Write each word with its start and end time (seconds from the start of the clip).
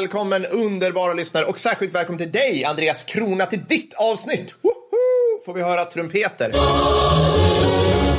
Välkommen 0.00 0.44
underbara 0.46 1.12
lyssnare 1.12 1.44
och 1.44 1.60
särskilt 1.60 1.94
välkommen 1.94 2.18
till 2.18 2.30
dig 2.32 2.64
Andreas 2.64 3.04
Krona 3.04 3.46
till 3.46 3.60
ditt 3.68 3.94
avsnitt. 3.94 4.54
Woho! 4.62 4.74
Får 5.46 5.54
vi 5.54 5.62
höra 5.62 5.84
trumpeter. 5.84 6.52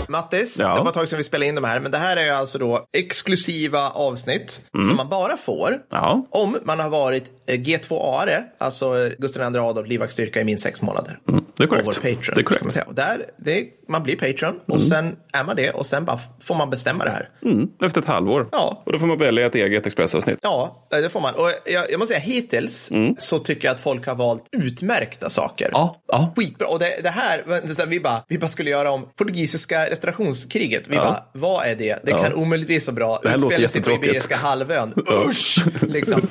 Mattis, 0.10 0.60
Ja. 0.60 0.76
det 0.76 0.82
var 0.82 0.88
ett 0.88 0.94
tag 0.94 1.10
sedan 1.10 1.18
vi 1.18 1.24
spelade 1.24 1.46
in 1.50 1.56
de 1.56 1.64
här, 1.64 1.80
men 1.80 1.92
det 1.92 1.98
här 1.98 2.18
är 2.18 2.24
ju 2.26 2.30
alltså 2.30 2.58
då 2.58 2.86
exklusiva 2.98 3.90
avsnitt 3.90 4.66
som 4.88 4.96
man 4.96 5.10
bara 5.10 5.38
får 5.38 5.68
Mm. 5.68 5.82
Ja. 5.92 6.26
om 6.30 6.58
man 6.64 6.80
har 6.80 6.90
varit 6.90 7.32
eh, 7.46 7.60
G2A-are, 7.60 8.44
alltså 8.58 9.10
Gustav 9.18 9.54
II 9.56 9.60
Adolf 9.60 9.88
livvaktsstyrka 9.88 10.42
i 10.42 10.44
minst 10.44 10.64
sex 10.64 10.82
månader. 10.82 11.20
Mm, 11.30 11.46
det 11.58 11.64
är 11.64 11.68
korrekt. 11.68 11.88
vår 11.88 11.94
Patreon. 11.94 12.36
Det 12.36 12.42
är 12.42 12.44
korrekt. 12.44 12.78
Där, 12.96 13.26
det, 13.38 13.66
man 13.88 14.04
blir 14.04 14.16
Patreon 14.16 14.56
och 14.68 14.70
Mm. 14.76 14.80
sen 14.80 15.16
är 15.34 15.44
man 15.44 15.56
det 15.56 15.72
och 15.72 15.86
sen 15.86 16.06
bara 16.06 16.20
får 16.44 16.56
man 16.56 16.70
bestämma 16.70 17.04
det 17.04 17.10
här. 17.12 17.30
Mm, 17.46 17.68
efter 17.84 18.02
ett 18.02 18.08
halvår. 18.08 18.48
Ja. 18.52 18.84
Och 18.86 18.92
då 18.92 19.00
får 19.00 19.08
man 19.08 19.18
välja 19.20 19.46
ett 19.46 19.56
eget 19.56 19.88
Expressavsnitt. 19.88 20.40
Ja, 20.42 20.88
det 20.90 21.10
får 21.10 21.20
man. 21.22 21.34
Och 21.34 21.52
jag, 21.66 21.92
jag 21.92 22.00
måste 22.00 22.14
säga 22.16 22.26
hittills 22.26 22.92
så 23.18 23.40
tycker 23.40 23.68
jag 23.68 23.76
att 23.76 23.80
folk 23.82 24.06
har 24.08 24.16
valt 24.16 24.44
utmärkta 24.52 25.30
saker. 25.30 25.66
Mm. 25.66 25.74
Ja, 25.78 26.02
ja. 26.08 26.34
Skitbra. 26.38 26.68
Och 26.68 26.80
det, 26.80 27.00
det 27.04 27.10
här, 27.10 27.42
det 27.48 27.80
är 27.80 27.86
vi, 27.86 28.00
bara, 28.00 28.24
vi 28.28 28.38
bara 28.38 28.48
skulle 28.48 28.70
göra 28.70 28.92
om 28.92 29.10
portugisiska 29.16 29.90
restaurationskriget. 29.90 30.88
Vi 30.88 30.96
Ja. 30.96 31.04
bara, 31.04 31.24
vad 31.34 31.66
är 31.68 31.76
det? 31.76 32.00
Det 32.04 32.12
Ja. 32.12 32.24
kan 32.24 32.34
omöjligtvis 32.34 32.88
vara 32.88 32.96
bra. 32.96 33.20
Det 33.24 33.30
här 33.30 33.38
låter 33.38 33.50
sig 33.50 33.58
på 33.58 33.62
jättetråkigt. 33.62 34.06
Iberiska 34.06 34.36
halvön. 34.36 34.94
Usch! 35.30 35.58
liksom. 35.82 36.28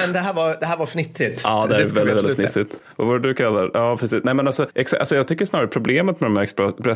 Men 0.00 0.12
det 0.12 0.18
här 0.18 0.32
var, 0.32 0.56
det 0.60 0.66
här 0.66 0.76
var 0.76 0.86
fnittrigt. 0.86 1.40
Ja, 1.44 1.66
det 1.68 1.74
är 1.76 1.78
ska 1.78 1.88
vi 1.88 1.94
väldigt, 1.94 2.16
väldigt 2.24 2.38
snitsigt. 2.38 2.76
Vad 2.96 3.06
var 3.08 3.18
det 3.18 3.28
du 3.28 3.34
kallar 3.34 3.70
Ja, 3.74 3.96
precis. 3.96 4.20
Nej, 4.24 4.34
men 4.34 4.46
alltså, 4.46 4.66
alltså, 4.98 5.16
jag 5.16 5.28
tycker 5.28 5.44
snarare 5.44 5.66
problemet 5.68 6.20
med 6.20 6.30
de 6.30 6.36
här 6.36 6.42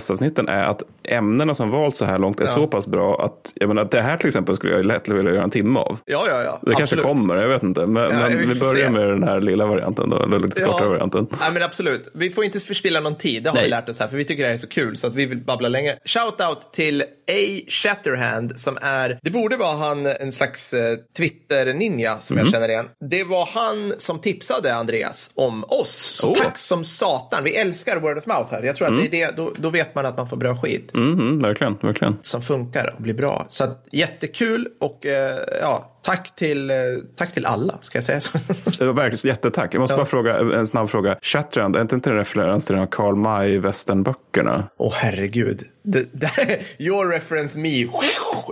Expressavsnitten 0.05 0.48
är 0.48 0.64
att 0.64 0.83
ämnena 1.08 1.55
som 1.55 1.70
valts 1.70 1.98
så 1.98 2.05
här 2.05 2.19
långt 2.19 2.41
är 2.41 2.47
så 2.47 2.66
pass 2.66 2.86
bra 2.86 3.24
att 3.24 3.52
jag 3.55 3.69
menar, 3.69 3.88
det 3.91 4.02
här 4.02 4.16
till 4.16 4.27
exempel 4.27 4.56
skulle 4.56 4.72
jag 4.72 4.86
lätt 4.86 5.08
vilja 5.08 5.33
göra 5.33 5.42
en 5.44 5.50
timme 5.50 5.78
av. 5.80 5.98
Ja, 6.05 6.24
ja, 6.28 6.42
ja. 6.42 6.58
Det 6.62 6.66
kanske 6.74 6.83
absolut. 6.83 7.05
kommer, 7.05 7.36
jag 7.36 7.48
vet 7.48 7.62
inte. 7.62 7.86
Men, 7.86 8.02
Ja, 8.02 8.08
men 8.11 8.38
vi 8.38 8.46
vi 8.46 8.46
börjar 8.61 8.84
se. 8.84 8.91
med 8.91 9.08
den 9.08 9.22
här 9.22 9.41
lilla 9.41 9.66
varianten 9.66 10.11
då, 10.11 10.22
eller 10.22 10.38
lite 10.38 10.61
kortare 10.61 10.88
varianten. 10.88 11.27
Ja, 11.41 11.50
men 11.52 11.62
absolut. 11.62 12.08
Vi 12.14 12.30
får 12.30 12.44
inte 12.44 12.61
förspilla 12.61 13.00
någon 13.00 13.14
tid, 13.16 13.42
det 13.42 13.50
har 13.50 13.55
Nej. 13.55 13.64
vi 13.64 13.70
lärt 13.70 13.88
oss 13.88 14.00
här, 14.00 14.08
för 14.08 14.16
vi 14.16 14.24
tycker 14.24 14.42
det 14.42 14.48
här 14.48 14.55
är 14.55 14.58
så 14.58 14.69
kul 14.69 14.96
så 14.96 15.06
att 15.06 15.14
vi 15.14 15.27
vill 15.27 15.38
babbla 15.44 15.69
länge. 15.69 15.96
Shout-out 16.05 16.56
till 16.72 17.02
A. 17.02 17.61
Shatterhand 17.68 18.61
som 18.61 18.78
är, 18.83 19.18
det 19.22 19.30
borde 19.30 19.56
vara 19.56 19.77
han, 19.77 20.06
en 20.06 20.33
slags 20.33 20.74
eh, 20.74 20.96
Twitter-ninja 21.18 22.16
som 22.20 22.34
Mm. 22.36 22.46
jag 22.46 22.52
känner 22.52 22.68
igen. 22.68 22.86
Det 23.11 23.24
var 23.24 23.48
han 23.52 23.92
som 23.98 24.18
tipsade 24.18 24.74
Andreas 24.74 25.30
om 25.34 25.64
oss. 25.64 26.12
Så 26.14 26.30
Oh. 26.30 26.34
tack 26.34 26.58
som 26.58 26.84
satan. 26.84 27.44
Vi 27.44 27.56
älskar 27.56 28.00
word 28.00 28.18
of 28.18 28.27
mouth 28.27 28.50
här. 28.50 28.62
Jag 28.62 28.77
tror 28.77 28.89
att 28.89 29.00
det 29.00 29.06
är 29.06 29.27
det, 29.27 29.36
då, 29.36 29.52
då 29.56 29.70
vet 29.70 29.93
man 29.94 30.06
att 30.06 30.16
man 30.16 30.28
får 30.28 30.36
bra 30.36 30.56
skit 30.56 30.94
Mm, 30.94 31.12
mm, 31.12 31.42
verkligen, 31.42 31.76
verkligen. 31.82 32.16
som 32.22 32.42
funkar 32.42 32.94
och 32.96 33.02
blir 33.02 33.14
bra. 33.14 33.46
Så 33.48 33.64
att, 33.64 33.86
jättekul 33.92 34.68
och 34.80 35.06
eh, 35.06 35.38
ja, 35.60 35.90
tack 36.05 36.36
till, 36.36 36.70
eh, 36.70 36.77
tack 37.16 37.33
till 37.33 37.47
alla, 37.47 37.78
ska 37.80 37.97
jag 37.98 38.05
säga 38.05 38.20
så. 38.20 38.38
Det 38.78 38.84
var 38.86 38.92
verkligen 38.92 39.34
jättetack. 39.34 39.74
Jag 39.74 39.80
måste 39.80 39.92
Ja. 39.92 39.97
bara 39.97 40.06
fråga 40.06 40.36
en 40.58 40.66
snabb 40.66 40.91
fråga. 40.91 41.16
Shatterhand, 41.22 41.77
är 41.77 41.80
inte 41.80 41.94
inte 41.94 42.11
en 42.11 42.16
referens 42.16 42.66
till 42.66 42.74
de 42.74 42.78
här 42.80 42.88
Karl 42.91 43.14
May-västernböckerna? 43.16 44.69
Åh 44.78 44.92
herregud. 44.96 45.62
Det, 45.83 46.05
det, 46.12 46.30
your 46.78 47.08
reference 47.08 47.58
me. 47.58 47.69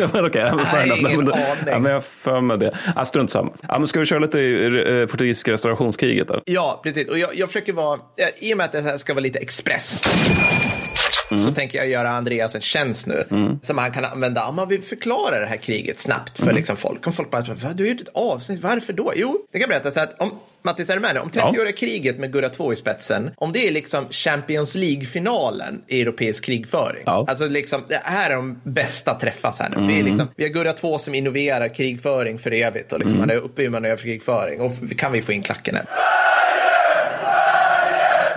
jag, 0.00 0.10
fair 0.30 0.86
Nej, 0.86 0.98
enough. 0.98 1.12
ingen 1.14 1.20
aning. 1.32 1.42
Ja, 1.66 1.78
men 1.78 1.84
jag 1.84 1.96
har 1.96 2.00
för 2.00 2.40
mig 2.40 2.58
det. 2.58 2.76
Ah, 2.96 3.04
strunt 3.04 3.30
samma. 3.30 3.50
Men 3.78 3.86
ska 3.88 4.00
vi 4.00 4.06
köra 4.06 4.18
lite 4.18 4.40
eh, 4.40 5.06
portugisiska 5.06 5.52
restaurationskriget 5.52 6.28
då? 6.28 6.40
Ja, 6.44 6.80
precis. 6.82 7.08
Och 7.08 7.18
jag, 7.18 7.30
jag 7.34 7.48
försöker 7.48 7.72
vara, 7.72 7.94
eh, 7.94 8.48
i 8.48 8.52
och 8.54 8.56
med 8.56 8.64
att 8.64 8.72
det 8.72 8.80
här 8.80 8.96
ska 8.96 9.14
vara 9.14 9.22
lite 9.22 9.38
express, 9.38 10.04
så 11.36 11.52
tänker 11.52 11.78
jag 11.78 11.88
göra 11.88 12.10
Andreas 12.10 12.54
en 12.54 12.60
tjänst 12.60 13.06
nu 13.06 13.24
som 13.62 13.78
han 13.78 13.92
kan 13.92 14.04
använda 14.04 14.46
om 14.46 14.56
man 14.56 14.68
vill 14.68 14.82
förklara 14.82 15.40
det 15.40 15.46
här 15.46 15.56
kriget 15.56 16.00
snabbt 16.00 16.38
för 16.38 16.52
liksom 16.52 16.76
folk. 16.76 17.06
Om 17.06 17.12
folk 17.12 17.30
bara, 17.30 17.42
"Va, 17.42 17.72
du 17.74 17.84
har 17.84 17.90
gjort 17.90 18.00
ett 18.00 18.08
avsnitt, 18.14 18.62
varför 18.62 18.92
då? 18.92 19.12
Jo, 19.16 19.38
det 19.52 19.58
kan 19.58 19.68
berätta 19.68 19.90
så 19.90 20.00
att 20.00 20.20
om 20.20 20.38
Mattis, 20.62 20.90
är 20.90 20.94
du 20.94 21.00
med 21.00 21.14
nu? 21.14 21.20
Om 21.20 21.30
30-åriga 21.30 21.72
kriget 21.72 22.18
med 22.18 22.32
Gurra 22.32 22.48
2 22.48 22.72
i 22.72 22.76
spetsen, 22.76 23.30
om 23.36 23.52
det 23.52 23.68
är 23.68 23.72
liksom 23.72 24.08
Champions 24.10 24.74
League-finalen 24.74 25.82
i 25.86 26.00
europeisk 26.02 26.44
krigföring. 26.44 27.02
Ja. 27.06 27.24
Alltså 27.28 27.46
liksom, 27.46 27.82
det 27.88 28.00
här 28.04 28.30
är 28.30 28.34
de 28.34 28.60
bästa 28.64 29.14
träffas 29.14 29.60
här 29.60 29.68
nu. 29.76 29.86
Det 29.86 30.00
är 30.00 30.02
liksom, 30.02 30.28
vi 30.36 30.44
har 30.44 30.50
Gurra 30.50 30.72
2 30.72 30.98
som 30.98 31.14
innoverar 31.14 31.74
krigföring 31.74 32.38
för 32.38 32.52
evigt 32.52 32.92
och 32.92 32.98
liksom, 32.98 33.20
han 33.20 33.30
är 33.30 33.36
uppe 33.36 33.62
i 33.62 33.68
manöverkrigföring. 33.68 34.60
Och 34.60 34.72
kan 34.98 35.12
vi 35.12 35.22
få 35.22 35.32
in 35.32 35.42
klacken 35.42 35.74
här? 35.74 35.84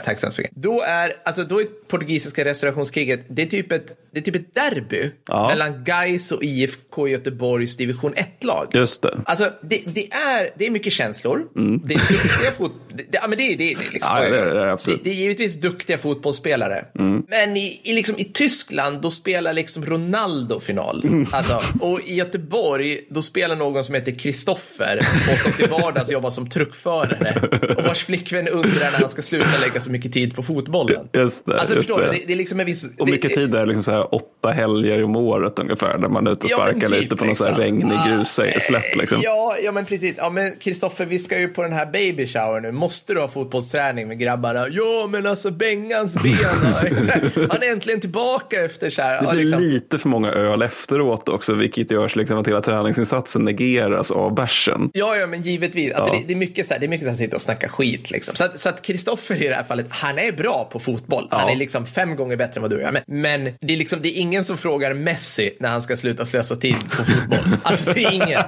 Tack 0.06 0.20
så 0.20 0.26
hemskt 0.26 0.38
mycket. 0.40 0.56
Då 0.56 0.82
är, 0.82 1.14
alltså, 1.26 1.44
då 1.44 1.62
är 1.62 1.66
portugisiska 1.88 2.46
restaurationskriget, 2.46 3.26
det 3.30 3.42
är 3.42 3.46
typ 3.46 3.72
ett, 3.72 3.98
det 4.14 4.20
är 4.20 4.24
typ 4.24 4.36
ett 4.36 4.56
derby 4.56 5.12
Ja. 5.28 5.48
mellan 5.48 5.84
Gais 5.84 6.32
och 6.32 6.44
IFK 6.44 7.08
Göteborgs 7.08 7.78
division 7.78 8.14
1-lag. 8.14 8.68
Just 8.74 9.02
det. 9.02 9.20
Alltså, 9.26 9.52
det, 9.64 9.82
det, 9.86 10.14
är, 10.14 10.50
det 10.56 10.66
är 10.66 10.70
mycket 10.72 10.94
känslor. 10.94 11.48
Det 11.86 11.94
är 11.94 12.00
duktiga 12.00 12.52
fot... 12.58 12.72
Det, 12.90 13.04
det, 13.04 13.20
ja, 13.22 13.28
men 13.28 13.38
det, 13.38 13.44
är- 13.54 13.58
det, 13.58 13.72
är- 13.72 13.76
det, 13.78 13.86
är 13.88 13.92
liksom, 13.92 14.12
Ja, 14.16 14.30
det 14.30 14.40
är 14.40 14.54
det, 14.54 14.72
absolut. 14.72 15.04
Det, 15.04 15.10
det 15.10 15.16
är 15.16 15.20
givetvis 15.20 15.56
duktiga 15.62 15.98
fotbollsspelare. 15.98 16.86
Men 17.28 17.58
i, 17.58 17.82
i, 17.84 17.94
liksom, 17.94 18.16
i 18.20 18.24
Tyskland, 18.24 19.02
då 19.02 19.12
spelar 19.12 19.54
liksom 19.54 19.86
Ronaldo 19.86 20.60
final. 20.60 21.26
Alltså, 21.32 21.62
och 21.80 22.00
i 22.06 22.16
Göteborg, 22.16 23.02
då 23.10 23.22
spelar 23.22 23.56
någon 23.56 23.84
som 23.84 23.96
heter 23.96 24.12
Kristoffer 24.20 25.00
och 25.32 25.38
som 25.40 25.52
till 25.52 25.70
vardags 25.70 26.12
jobbar 26.12 26.30
som 26.30 26.50
truckförare. 26.50 27.76
Och 27.78 27.84
vars 27.84 28.04
flickvän 28.06 28.48
undrar 28.48 28.92
när 28.92 29.00
han 29.00 29.10
ska 29.10 29.22
sluta 29.22 29.60
lägga 29.62 29.82
så 29.82 29.92
mycket 29.92 30.01
tid 30.10 30.36
på 30.36 30.44
fotbollen. 30.44 31.08
Just 31.14 31.46
det, 31.46 31.60
Alltså, 31.60 31.76
just 31.76 31.88
förstår 31.88 32.02
du? 32.02 32.06
det. 32.08 32.12
Det, 32.12 32.24
det 32.28 32.34
är 32.34 32.38
liksom 32.38 32.60
en 32.60 32.66
viss... 32.66 32.84
Och 33.00 33.06
det- 33.06 33.12
mycket 33.12 33.30
det- 33.30 33.36
tid 33.36 33.56
är 33.56 33.66
liksom 33.66 33.84
så 33.84 33.92
här 33.92 34.16
åtta 34.16 34.50
helger 34.52 35.04
om 35.04 35.16
året 35.16 35.60
ungefär 35.60 35.98
där 35.98 36.08
man 36.08 36.28
är 36.28 36.32
ute 36.32 36.46
och 36.46 36.52
Ja, 36.52 36.56
sparkar 36.56 36.88
typ, 36.88 37.02
lite 37.02 37.16
på 37.16 37.26
någon 37.26 37.36
så 37.36 37.44
här 37.44 37.52
liksom. 37.52 37.64
regnig 37.64 37.98
grusslätt. 38.18 38.96
Liksom. 38.96 39.18
Ja, 39.22 39.56
ja, 39.64 39.72
men 39.72 39.86
precis. 39.86 40.18
Ja, 40.18 40.30
men 40.30 40.52
Kristoffer, 40.60 41.06
vi 41.06 41.20
ska 41.20 41.40
ju 41.40 41.48
på 41.48 41.64
den 41.64 41.74
här 41.74 41.86
baby 41.86 42.28
shower 42.28 42.60
nu. 42.62 42.72
Måste 42.72 43.14
du 43.14 43.20
ha 43.20 43.28
fotbollsträning 43.28 44.08
med 44.08 44.20
grabbarna? 44.20 44.68
Ja, 44.72 45.08
men 45.12 45.26
alltså 45.26 45.52
Bengans 45.52 46.14
ben. 46.24 46.34
Han 47.50 47.64
är 47.64 47.72
äntligen 47.72 48.00
tillbaka 48.00 48.66
efter 48.66 48.90
så 48.90 49.02
här. 49.02 49.20
Det 49.22 49.26
ja, 49.28 49.32
blir 49.32 49.44
liksom. 49.44 49.62
lite 49.64 50.00
för 50.00 50.10
många 50.10 50.32
öl 50.32 50.62
efteråt 50.62 51.30
också, 51.30 51.54
vilket 51.54 51.92
görs 51.92 52.16
liksom 52.16 52.38
att 52.38 52.48
hela 52.48 52.62
träningsinsatsen 52.62 53.46
negeras 53.46 54.12
av 54.12 54.36
bärsen. 54.36 54.90
Ja, 54.94 55.16
ja, 55.16 55.28
men 55.28 55.42
givetvis. 55.42 55.94
Alltså, 55.94 56.14
Ja. 56.14 56.20
det, 56.20 56.28
det 56.28 56.34
är 56.34 56.38
mycket 56.38 56.68
så 56.68 56.74
här, 56.74 56.80
det 56.80 56.86
är 56.86 56.90
mycket 56.90 57.06
så 57.06 57.10
här, 57.10 57.18
sitta 57.18 57.36
och 57.36 57.42
snacka 57.42 57.70
skit 57.70 58.12
liksom. 58.12 58.36
Att, 58.40 58.60
så 58.60 58.70
att 58.70 58.82
Kristoffer 58.82 59.44
i 59.44 59.48
det 59.48 59.56
här 59.56 59.64
fallet, 59.64 59.81
han 59.90 60.20
är 60.20 60.32
bra 60.32 60.70
på 60.72 60.80
fotboll. 60.80 61.28
Han 61.32 61.48
Ja. 61.48 61.52
är 61.52 61.56
liksom 61.56 61.86
fem 61.86 62.16
gånger 62.16 62.36
bättre 62.36 62.56
än 62.58 62.62
vad 62.62 62.72
du 62.72 62.82
är. 62.82 62.92
Men, 62.92 63.02
men 63.08 63.54
det 63.62 63.74
är 63.74 63.78
liksom, 63.78 64.00
det 64.02 64.10
är 64.18 64.22
ingen 64.22 64.44
som 64.44 64.58
frågar 64.58 64.94
Messi 64.94 65.58
när 65.60 65.70
han 65.70 65.82
ska 65.82 65.98
sluta 65.98 66.26
slösa 66.26 66.56
tid 66.56 66.76
på 66.98 67.06
fotboll. 67.06 67.58
Alltså, 67.64 67.92
det 67.94 68.04
är 68.04 68.12
ingen. 68.14 68.42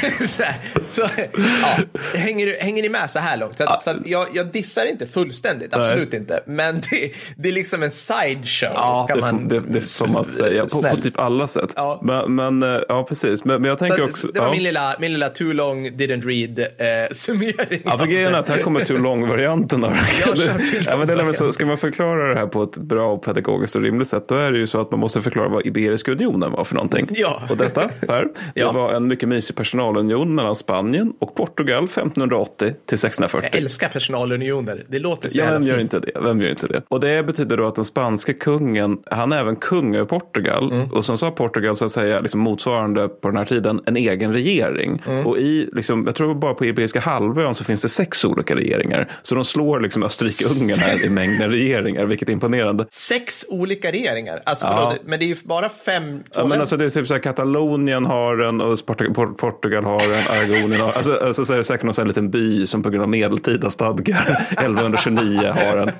så, 0.26 0.42
här, 0.42 0.54
så 0.86 1.02
ja, 1.62 1.78
hänger, 2.14 2.60
hänger 2.60 2.82
ni 2.82 2.88
med 2.88 3.10
så 3.10 3.18
här 3.18 3.36
långt? 3.36 3.56
Så, 3.56 3.64
att, 3.64 3.82
så 3.82 3.90
att 3.90 4.06
jag, 4.06 4.26
jag 4.34 4.46
dissar 4.46 4.86
inte 4.86 5.06
fullständigt, 5.06 5.74
absolut 5.74 6.14
inte. 6.14 6.42
Men 6.46 6.80
det, 6.90 7.12
det 7.36 7.48
är 7.48 7.52
liksom 7.52 7.82
en 7.82 7.90
sideshow. 7.90 8.72
Ja, 8.74 9.06
kan 9.08 9.16
det, 9.16 9.20
man, 9.20 9.48
det, 9.48 9.60
det 9.60 9.80
får 9.80 10.06
man 10.06 10.24
säga 10.24 10.66
på, 10.66 10.82
på 10.82 10.96
typ 10.96 11.18
alla 11.18 11.48
sätt. 11.48 11.72
Ja. 11.76 12.00
Men, 12.02 12.34
men 12.34 12.62
eh, 12.62 12.80
ja, 12.88 13.04
precis. 13.08 13.44
Men, 13.44 13.62
men 13.62 13.68
jag 13.68 13.78
tänker 13.78 14.02
att 14.02 14.10
också... 14.10 14.28
det 14.28 14.40
var 14.40 14.46
ja. 14.46 14.52
min, 14.52 14.62
lilla, 14.62 14.94
min 14.98 15.12
lilla 15.12 15.28
too 15.28 15.52
long 15.52 15.88
didn't 15.88 16.26
read 16.26 16.58
eh, 16.58 17.08
summering. 17.12 17.82
Ja, 17.84 17.98
för 17.98 18.06
grejen 18.06 18.34
är 18.34 18.38
att 18.38 18.48
här 18.48 18.58
kommer 18.58 18.84
too 18.84 18.98
long-varianten 18.98 19.80
ja, 20.86 20.96
men 20.96 21.06
det 21.06 21.12
är 21.12 21.32
så. 21.32 21.52
Ska 21.52 21.66
man 21.66 21.78
förklara 21.78 22.28
det 22.28 22.40
här 22.40 22.46
på 22.46 22.62
ett 22.62 22.76
bra 22.76 23.12
och 23.12 23.22
pedagogiskt 23.22 23.76
och 23.76 23.82
rimligt 23.82 24.08
sätt, 24.08 24.28
då 24.28 24.34
är 24.34 24.52
det 24.52 24.58
ju 24.58 24.66
så 24.66 24.80
att 24.80 24.90
man 24.90 25.00
måste 25.00 25.22
förklara 25.22 25.48
vad 25.48 25.66
Iberiska 25.66 26.12
unionen 26.12 26.52
var 26.52 26.64
för 26.64 26.74
någonting. 26.74 27.08
Ja. 27.10 27.42
Och 27.50 27.56
detta, 27.56 27.90
här, 28.08 28.28
det 28.54 28.64
var 28.64 28.92
en 28.92 29.08
mycket 29.08 29.28
mysig 29.28 29.56
personalunion 29.94 30.34
mellan 30.34 30.56
Spanien 30.56 31.12
och 31.18 31.34
Portugal 31.34 31.84
1580 31.84 32.56
till 32.58 32.68
1640. 32.94 33.48
Jag 33.52 33.62
älskar 33.62 33.88
personalunioner. 33.88 34.84
Det 34.88 34.98
låter 34.98 35.28
så 35.28 35.38
Ja, 35.38 35.44
jävla 35.44 35.58
vem 35.58 35.68
gör 35.68 35.76
fint. 35.76 35.94
inte 35.94 36.10
det? 36.12 36.20
Vem 36.20 36.40
gör 36.40 36.50
inte 36.50 36.66
det? 36.66 36.82
Och 36.88 37.00
det 37.00 37.26
betyder 37.26 37.56
då 37.56 37.66
att 37.66 37.74
den 37.74 37.84
spanska 37.84 38.32
kungen, 38.34 38.98
han 39.10 39.32
är 39.32 39.36
även 39.38 39.56
kung 39.56 39.94
över 39.96 40.04
Portugal. 40.06 40.72
Mm. 40.72 40.90
Och 40.92 41.04
som 41.04 41.18
sa 41.18 41.30
Portugal 41.30 41.76
så 41.76 41.84
att 41.84 41.90
säga, 41.90 42.20
liksom 42.20 42.40
motsvarande 42.40 43.08
på 43.08 43.28
den 43.28 43.36
här 43.36 43.44
tiden, 43.44 43.80
en 43.86 43.96
egen 43.96 44.32
regering. 44.32 45.02
Mm. 45.06 45.26
Och 45.26 45.38
i, 45.38 45.68
liksom, 45.72 46.02
jag 46.06 46.14
tror 46.14 46.34
bara 46.34 46.54
på 46.54 46.64
Iberiska 46.64 47.00
halvön 47.00 47.54
så 47.54 47.64
finns 47.64 47.82
det 47.82 47.88
sex 47.88 48.24
olika 48.24 48.54
regeringar. 48.56 49.08
Så 49.22 49.34
de 49.34 49.44
slår 49.44 49.80
liksom 49.80 50.02
Österrike-Ungern 50.04 50.78
här 50.78 51.04
i 51.04 51.10
mängden 51.10 51.50
regeringar, 51.50 52.06
vilket 52.06 52.28
är 52.28 52.32
imponerande. 52.32 52.86
Sex 52.90 53.44
olika 53.48 53.92
regeringar. 53.92 54.42
Alltså, 54.46 54.66
Ja. 54.66 54.92
men 55.04 55.18
det 55.18 55.24
är 55.24 55.26
ju 55.26 55.36
bara 55.44 55.68
fem. 55.68 56.22
Ja, 56.34 56.46
men 56.46 56.60
alltså 56.60 56.76
det 56.76 56.84
är 56.84 56.90
typ 56.90 57.06
så 57.06 57.14
här, 57.14 57.20
Katalonien 57.20 58.04
har 58.04 58.38
en 58.38 58.60
och 58.60 58.78
Portugal, 59.36 59.79
Portugal 59.82 60.70
har 60.70 60.74
en, 60.74 60.82
alltså, 60.96 61.14
alltså 61.14 61.44
så 61.44 61.52
är 61.52 61.56
det 61.56 61.64
säkert 61.64 61.84
någon 61.84 61.94
sån 61.94 62.02
här 62.02 62.08
liten 62.08 62.30
by 62.30 62.66
som 62.66 62.82
på 62.82 62.90
grund 62.90 63.02
av 63.02 63.08
medeltida 63.08 63.70
stadgar 63.70 64.46
1129 64.50 65.52
har 65.54 65.76
en. 65.78 65.90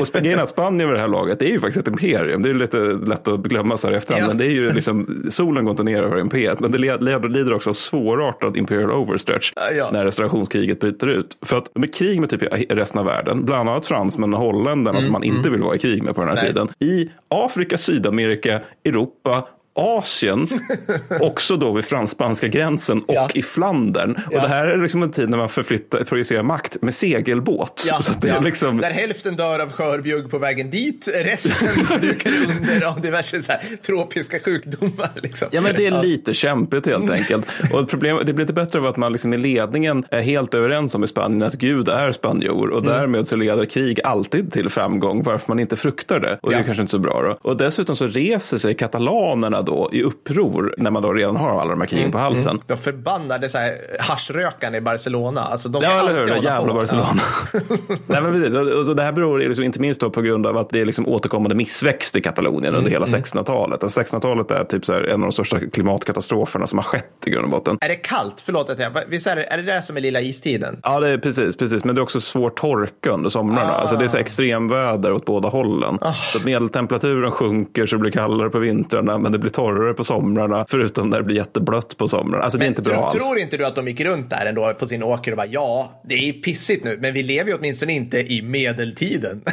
Och 0.00 0.22
grejen 0.22 0.40
att 0.40 0.48
Spanien 0.48 0.88
vid 0.88 0.96
det 0.96 1.00
här 1.00 1.08
laget, 1.08 1.38
det 1.38 1.46
är 1.46 1.50
ju 1.50 1.60
faktiskt 1.60 1.88
ett 1.88 1.92
imperium. 1.92 2.42
Det 2.42 2.50
är 2.50 2.54
lite 2.54 2.76
lätt 2.78 3.28
att 3.28 3.40
glömma 3.40 3.76
så 3.76 3.88
här 3.88 3.94
efterhand, 3.94 4.24
Ja. 4.24 4.28
men 4.28 4.38
det 4.38 4.44
är 4.46 4.50
ju 4.50 4.72
liksom, 4.72 5.24
solen 5.30 5.64
går 5.64 5.70
inte 5.70 5.82
ner 5.82 6.02
över 6.02 6.18
imperiet, 6.20 6.60
men 6.60 6.72
det 6.72 6.78
lider 6.78 7.52
också 7.52 7.70
av 7.70 7.74
svårartad 7.74 8.56
imperial 8.56 8.90
overstretch 8.90 9.52
Ja, 9.76 9.90
när 9.92 10.04
restaurationskriget 10.04 10.80
bryter 10.80 11.06
ut. 11.06 11.36
För 11.42 11.56
att 11.58 11.70
de 11.74 11.82
är 11.82 11.86
krig 11.86 12.20
med 12.20 12.30
typ 12.30 12.42
resten 12.70 12.98
av 12.98 13.06
världen, 13.06 13.44
bland 13.44 13.68
annat 13.68 13.86
fransmän 13.86 14.34
och 14.34 14.40
holländarna 14.40 15.02
som 15.02 15.12
man 15.12 15.22
inte 15.24 15.50
vill 15.50 15.62
vara 15.62 15.74
i 15.74 15.78
krig 15.78 16.02
med 16.02 16.14
på 16.14 16.20
den 16.20 16.28
här 16.28 16.36
Nej. 16.36 16.46
tiden. 16.46 16.68
I 16.80 17.10
Afrika, 17.28 17.78
Sydamerika, 17.78 18.60
Europa 18.84 19.48
Asien, 19.76 20.48
också 21.20 21.56
då 21.56 21.72
vid 21.72 21.84
fransk-spanska 21.84 22.48
gränsen 22.48 23.02
och 23.02 23.14
Ja. 23.14 23.28
i 23.34 23.42
Flandern. 23.42 24.18
Ja. 24.30 24.36
Och 24.36 24.42
det 24.42 24.48
här 24.48 24.66
är 24.66 24.82
liksom 24.82 25.02
en 25.02 25.10
tid 25.12 25.28
när 25.30 25.38
man 25.38 25.48
förflyttar, 25.48 26.04
projicerar 26.04 26.42
makt 26.42 26.82
med 26.82 26.94
segelbåt. 26.94 27.84
Ja, 27.88 28.00
så 28.00 28.12
det 28.20 28.28
är 28.28 28.40
liksom, 28.40 28.78
Där 28.78 28.90
hälften 28.90 29.36
dör 29.36 29.58
av 29.58 29.72
skörbjugg 29.72 30.30
på 30.30 30.38
vägen 30.38 30.70
dit, 30.70 31.08
resten 31.24 31.68
dukar 32.00 32.30
under 32.48 32.86
av 32.86 33.00
diverse 33.00 33.42
så 33.42 33.52
här, 33.52 33.60
tropiska 33.86 34.38
sjukdomar. 34.38 35.10
Liksom. 35.14 35.48
Ja, 35.50 35.60
men 35.60 35.74
det 35.74 35.86
är 35.86 36.02
lite 36.02 36.34
kämpigt 36.34 36.86
helt 36.86 37.10
enkelt. 37.10 37.46
Och 37.72 37.88
problem, 37.90 38.18
det 38.26 38.32
blir 38.32 38.44
lite 38.44 38.52
bättre 38.52 38.78
av 38.78 38.86
att 38.86 38.96
man 38.96 39.12
liksom 39.12 39.32
i 39.32 39.38
ledningen 39.38 40.04
är 40.10 40.20
helt 40.20 40.54
överens 40.54 40.94
om 40.94 41.04
i 41.04 41.06
Spanien 41.06 41.42
att 41.42 41.54
Gud 41.54 41.88
är 41.88 42.12
spanjor 42.12 42.70
och 42.70 42.82
därmed 42.82 43.28
så 43.28 43.36
leder 43.36 43.64
krig 43.64 44.00
alltid 44.04 44.52
till 44.52 44.68
framgång 44.70 45.22
varför 45.22 45.44
man 45.48 45.58
inte 45.58 45.76
fruktar 45.76 46.20
det. 46.20 46.38
Och 46.42 46.50
det 46.50 46.56
är 46.56 46.62
kanske 46.62 46.80
inte 46.80 46.90
så 46.90 46.98
bra 46.98 47.22
då. 47.22 47.50
Och 47.50 47.56
dessutom 47.56 47.96
så 47.96 48.06
reser 48.06 48.58
sig 48.58 48.74
katalanerna 48.74 49.62
då 49.66 49.90
i 49.92 50.02
uppror 50.02 50.74
när 50.78 50.90
man 50.90 51.02
då 51.02 51.12
redan 51.12 51.36
har 51.36 51.60
alla 51.60 51.70
de 51.70 51.80
här 51.80 51.88
krigen 51.88 52.12
på 52.12 52.18
halsen. 52.18 52.60
De 52.66 52.76
förbannade 52.76 53.48
så 53.48 53.58
här, 53.58 53.72
haschrökarna 54.00 54.76
i 54.76 54.80
Barcelona. 54.80 55.40
Alltså, 55.40 55.68
de 55.68 55.82
Ja, 55.82 56.00
eller 56.00 56.20
hur? 56.20 56.26
Det 56.26 56.34
hålla 56.34 56.50
jävla 56.50 56.72
på. 56.72 56.74
Barcelona. 56.74 57.22
Nej, 58.06 58.22
men 58.22 58.32
precis. 58.32 58.54
Och, 58.54 58.78
och 58.78 58.86
så 58.86 58.92
det 58.92 59.02
här 59.02 59.12
beror 59.12 59.38
liksom 59.38 59.64
inte 59.64 59.80
minst 59.80 60.00
då 60.00 60.10
på 60.10 60.22
grund 60.22 60.46
av 60.46 60.56
att 60.56 60.70
det 60.70 60.80
är 60.80 60.84
liksom 60.84 61.08
återkommande 61.08 61.54
missväxt 61.54 62.16
i 62.16 62.20
Katalonien 62.20 62.74
under 62.74 62.90
hela 62.90 63.06
1600-talet. 63.06 63.82
Alltså 63.82 64.00
1600-talet 64.00 64.50
är 64.50 64.64
typ 64.64 64.84
så 64.84 64.92
här 64.92 65.02
en 65.02 65.14
av 65.14 65.20
de 65.20 65.32
största 65.32 65.60
klimatkatastroferna 65.60 66.66
som 66.66 66.78
har 66.78 66.84
skett 66.84 67.12
i 67.26 67.30
grund 67.30 67.44
och 67.44 67.50
botten. 67.50 67.78
Är 67.80 67.88
det 67.88 67.94
kallt? 67.94 68.42
Förlåt 68.44 68.70
att 68.70 68.78
jag... 68.78 68.90
Visst 69.08 69.26
är 69.26 69.36
det, 69.36 69.44
är 69.44 69.56
det 69.56 69.62
det 69.62 69.82
som 69.82 69.96
är 69.96 70.00
lilla 70.00 70.20
istiden? 70.20 70.80
Ja, 70.82 71.00
det 71.00 71.08
är 71.08 71.18
precis, 71.18 71.56
precis. 71.56 71.84
Men 71.84 71.94
det 71.94 72.00
är 72.00 72.02
också 72.02 72.20
svår 72.20 72.50
torka 72.50 73.10
under 73.10 73.30
somrarna. 73.30 73.72
Alltså 73.72 73.96
det 73.96 74.04
är 74.04 74.08
så 74.08 74.16
extremväder 74.16 75.12
åt 75.12 75.24
båda 75.24 75.48
hållen. 75.48 75.98
Så 76.32 76.38
att 76.38 76.44
medeltemperaturen 76.44 77.30
sjunker 77.30 77.86
så 77.86 77.96
det 77.96 78.00
blir 78.00 78.10
kallare 78.10 78.50
på 78.50 78.58
vintrarna, 78.58 79.18
men 79.18 79.32
det 79.32 79.38
blir 79.38 79.50
torrare 79.56 79.94
på 79.94 80.04
somrarna, 80.04 80.66
förutom 80.68 81.10
när 81.10 81.18
det 81.18 81.24
blir 81.24 81.36
jätteblött 81.36 81.96
på 81.96 82.08
somrarna. 82.08 82.44
Alltså 82.44 82.58
det 82.58 82.64
är 82.64 82.68
inte 82.68 82.82
bra 82.82 82.94
tror, 82.94 83.04
alls. 83.06 83.26
tror 83.26 83.38
inte 83.38 83.56
du 83.56 83.66
att 83.66 83.76
de 83.76 83.88
gick 83.88 84.00
runt 84.00 84.30
där 84.30 84.46
ändå 84.46 84.74
på 84.78 84.86
sin 84.88 85.02
åker 85.02 85.30
och 85.30 85.36
bara 85.36 85.46
ja, 85.46 86.00
det 86.08 86.14
är 86.14 86.32
pissigt 86.32 86.84
nu, 86.84 86.98
men 87.00 87.14
vi 87.14 87.22
lever 87.22 87.50
ju 87.50 87.56
åtminstone 87.56 87.92
inte 87.92 88.18
i 88.32 88.42
medeltiden. 88.42 89.42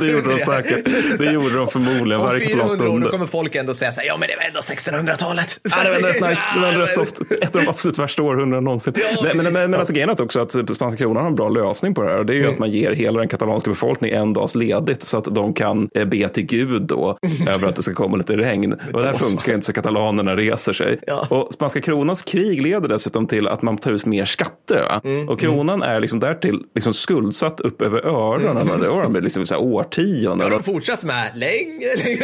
Det 0.00 0.06
gjorde 0.06 0.28
de 0.28 0.38
säkert. 0.38 0.84
Det 1.18 1.32
gjorde 1.32 1.56
de 1.56 1.68
förmodligen. 1.68 2.20
Om 2.20 2.26
Varje 2.26 2.46
400 2.48 2.90
år 2.90 3.10
kommer 3.10 3.26
folk 3.26 3.54
ändå 3.54 3.74
säga 3.74 3.92
så 3.92 4.00
här, 4.00 4.08
ja 4.08 4.16
men 4.16 4.28
det 4.28 4.36
var 4.36 4.44
ändå 4.44 4.60
1600-talet. 4.60 5.60
Ja, 5.62 5.84
det 5.84 5.90
var 5.90 6.08
rätt 6.08 6.28
nice. 6.28 6.42
Det 6.54 6.60
var 6.60 6.68
ändå 6.68 6.80
rätt 6.80 6.92
soft. 6.92 7.20
Ett 7.42 7.56
av 7.56 7.62
de 7.62 7.68
absolut 7.68 7.98
värsta 7.98 8.22
århundraden 8.22 8.64
någonsin. 8.64 8.92
Ja, 8.96 9.22
men, 9.22 9.36
men, 9.36 9.52
men, 9.52 9.70
men 9.70 9.80
alltså 9.80 9.92
grejen 9.94 10.10
är 10.10 10.22
också 10.22 10.40
att 10.40 10.74
spanska 10.74 10.98
kronan 10.98 11.22
har 11.22 11.30
en 11.30 11.36
bra 11.36 11.48
lösning 11.48 11.94
på 11.94 12.02
det 12.02 12.08
här. 12.08 12.18
Och 12.18 12.26
det 12.26 12.32
är 12.32 12.34
ju 12.34 12.46
Mm. 12.46 12.54
att 12.54 12.58
man 12.58 12.70
ger 12.70 12.92
hela 12.92 13.18
den 13.18 13.28
katalanska 13.28 13.70
befolkningen 13.70 14.22
en 14.22 14.32
dags 14.32 14.54
ledigt 14.54 15.02
så 15.02 15.18
att 15.18 15.24
de 15.24 15.54
kan 15.54 15.88
eh, 15.94 16.04
be 16.04 16.28
till 16.28 16.46
Gud 16.46 16.82
då 16.82 17.18
över 17.48 17.68
att 17.68 17.76
det 17.76 17.82
ska 17.82 17.94
komma 17.94 18.16
lite 18.16 18.36
regn. 18.36 18.74
Och 18.92 19.00
det 19.00 19.06
här 19.06 19.14
funkar 19.14 19.54
inte 19.54 19.66
så 19.66 19.72
katalanerna 19.72 20.36
reser 20.36 20.72
sig. 20.72 20.98
Ja. 21.06 21.26
Och 21.30 21.52
spanska 21.52 21.80
kronans 21.80 22.22
krig 22.22 22.62
leder 22.62 22.88
dessutom 22.88 23.26
till 23.26 23.48
att 23.48 23.62
man 23.62 23.78
tar 23.78 23.92
ut 23.92 24.06
mer 24.06 24.24
skatter. 24.24 25.00
Mm, 25.04 25.28
och 25.28 25.40
kronan 25.40 25.82
är 25.82 26.00
liksom 26.00 26.20
därtill 26.20 26.62
liksom 26.74 26.94
skuldsatt 26.94 27.60
upp 27.60 27.82
över 27.82 28.06
öronen. 28.06 28.70
Och 28.70 28.80
det 28.80 28.88
har 28.88 29.02
de 29.02 29.20
liksom 29.20 29.46
så 29.46 29.54
här 29.54 29.62
årtionden. 29.62 30.38
Det 30.38 30.44
har 30.44 30.50
de 30.50 30.62
fortsatt 30.62 31.04
med 31.04 31.30
länge, 31.34 31.96
länge. 32.04 32.16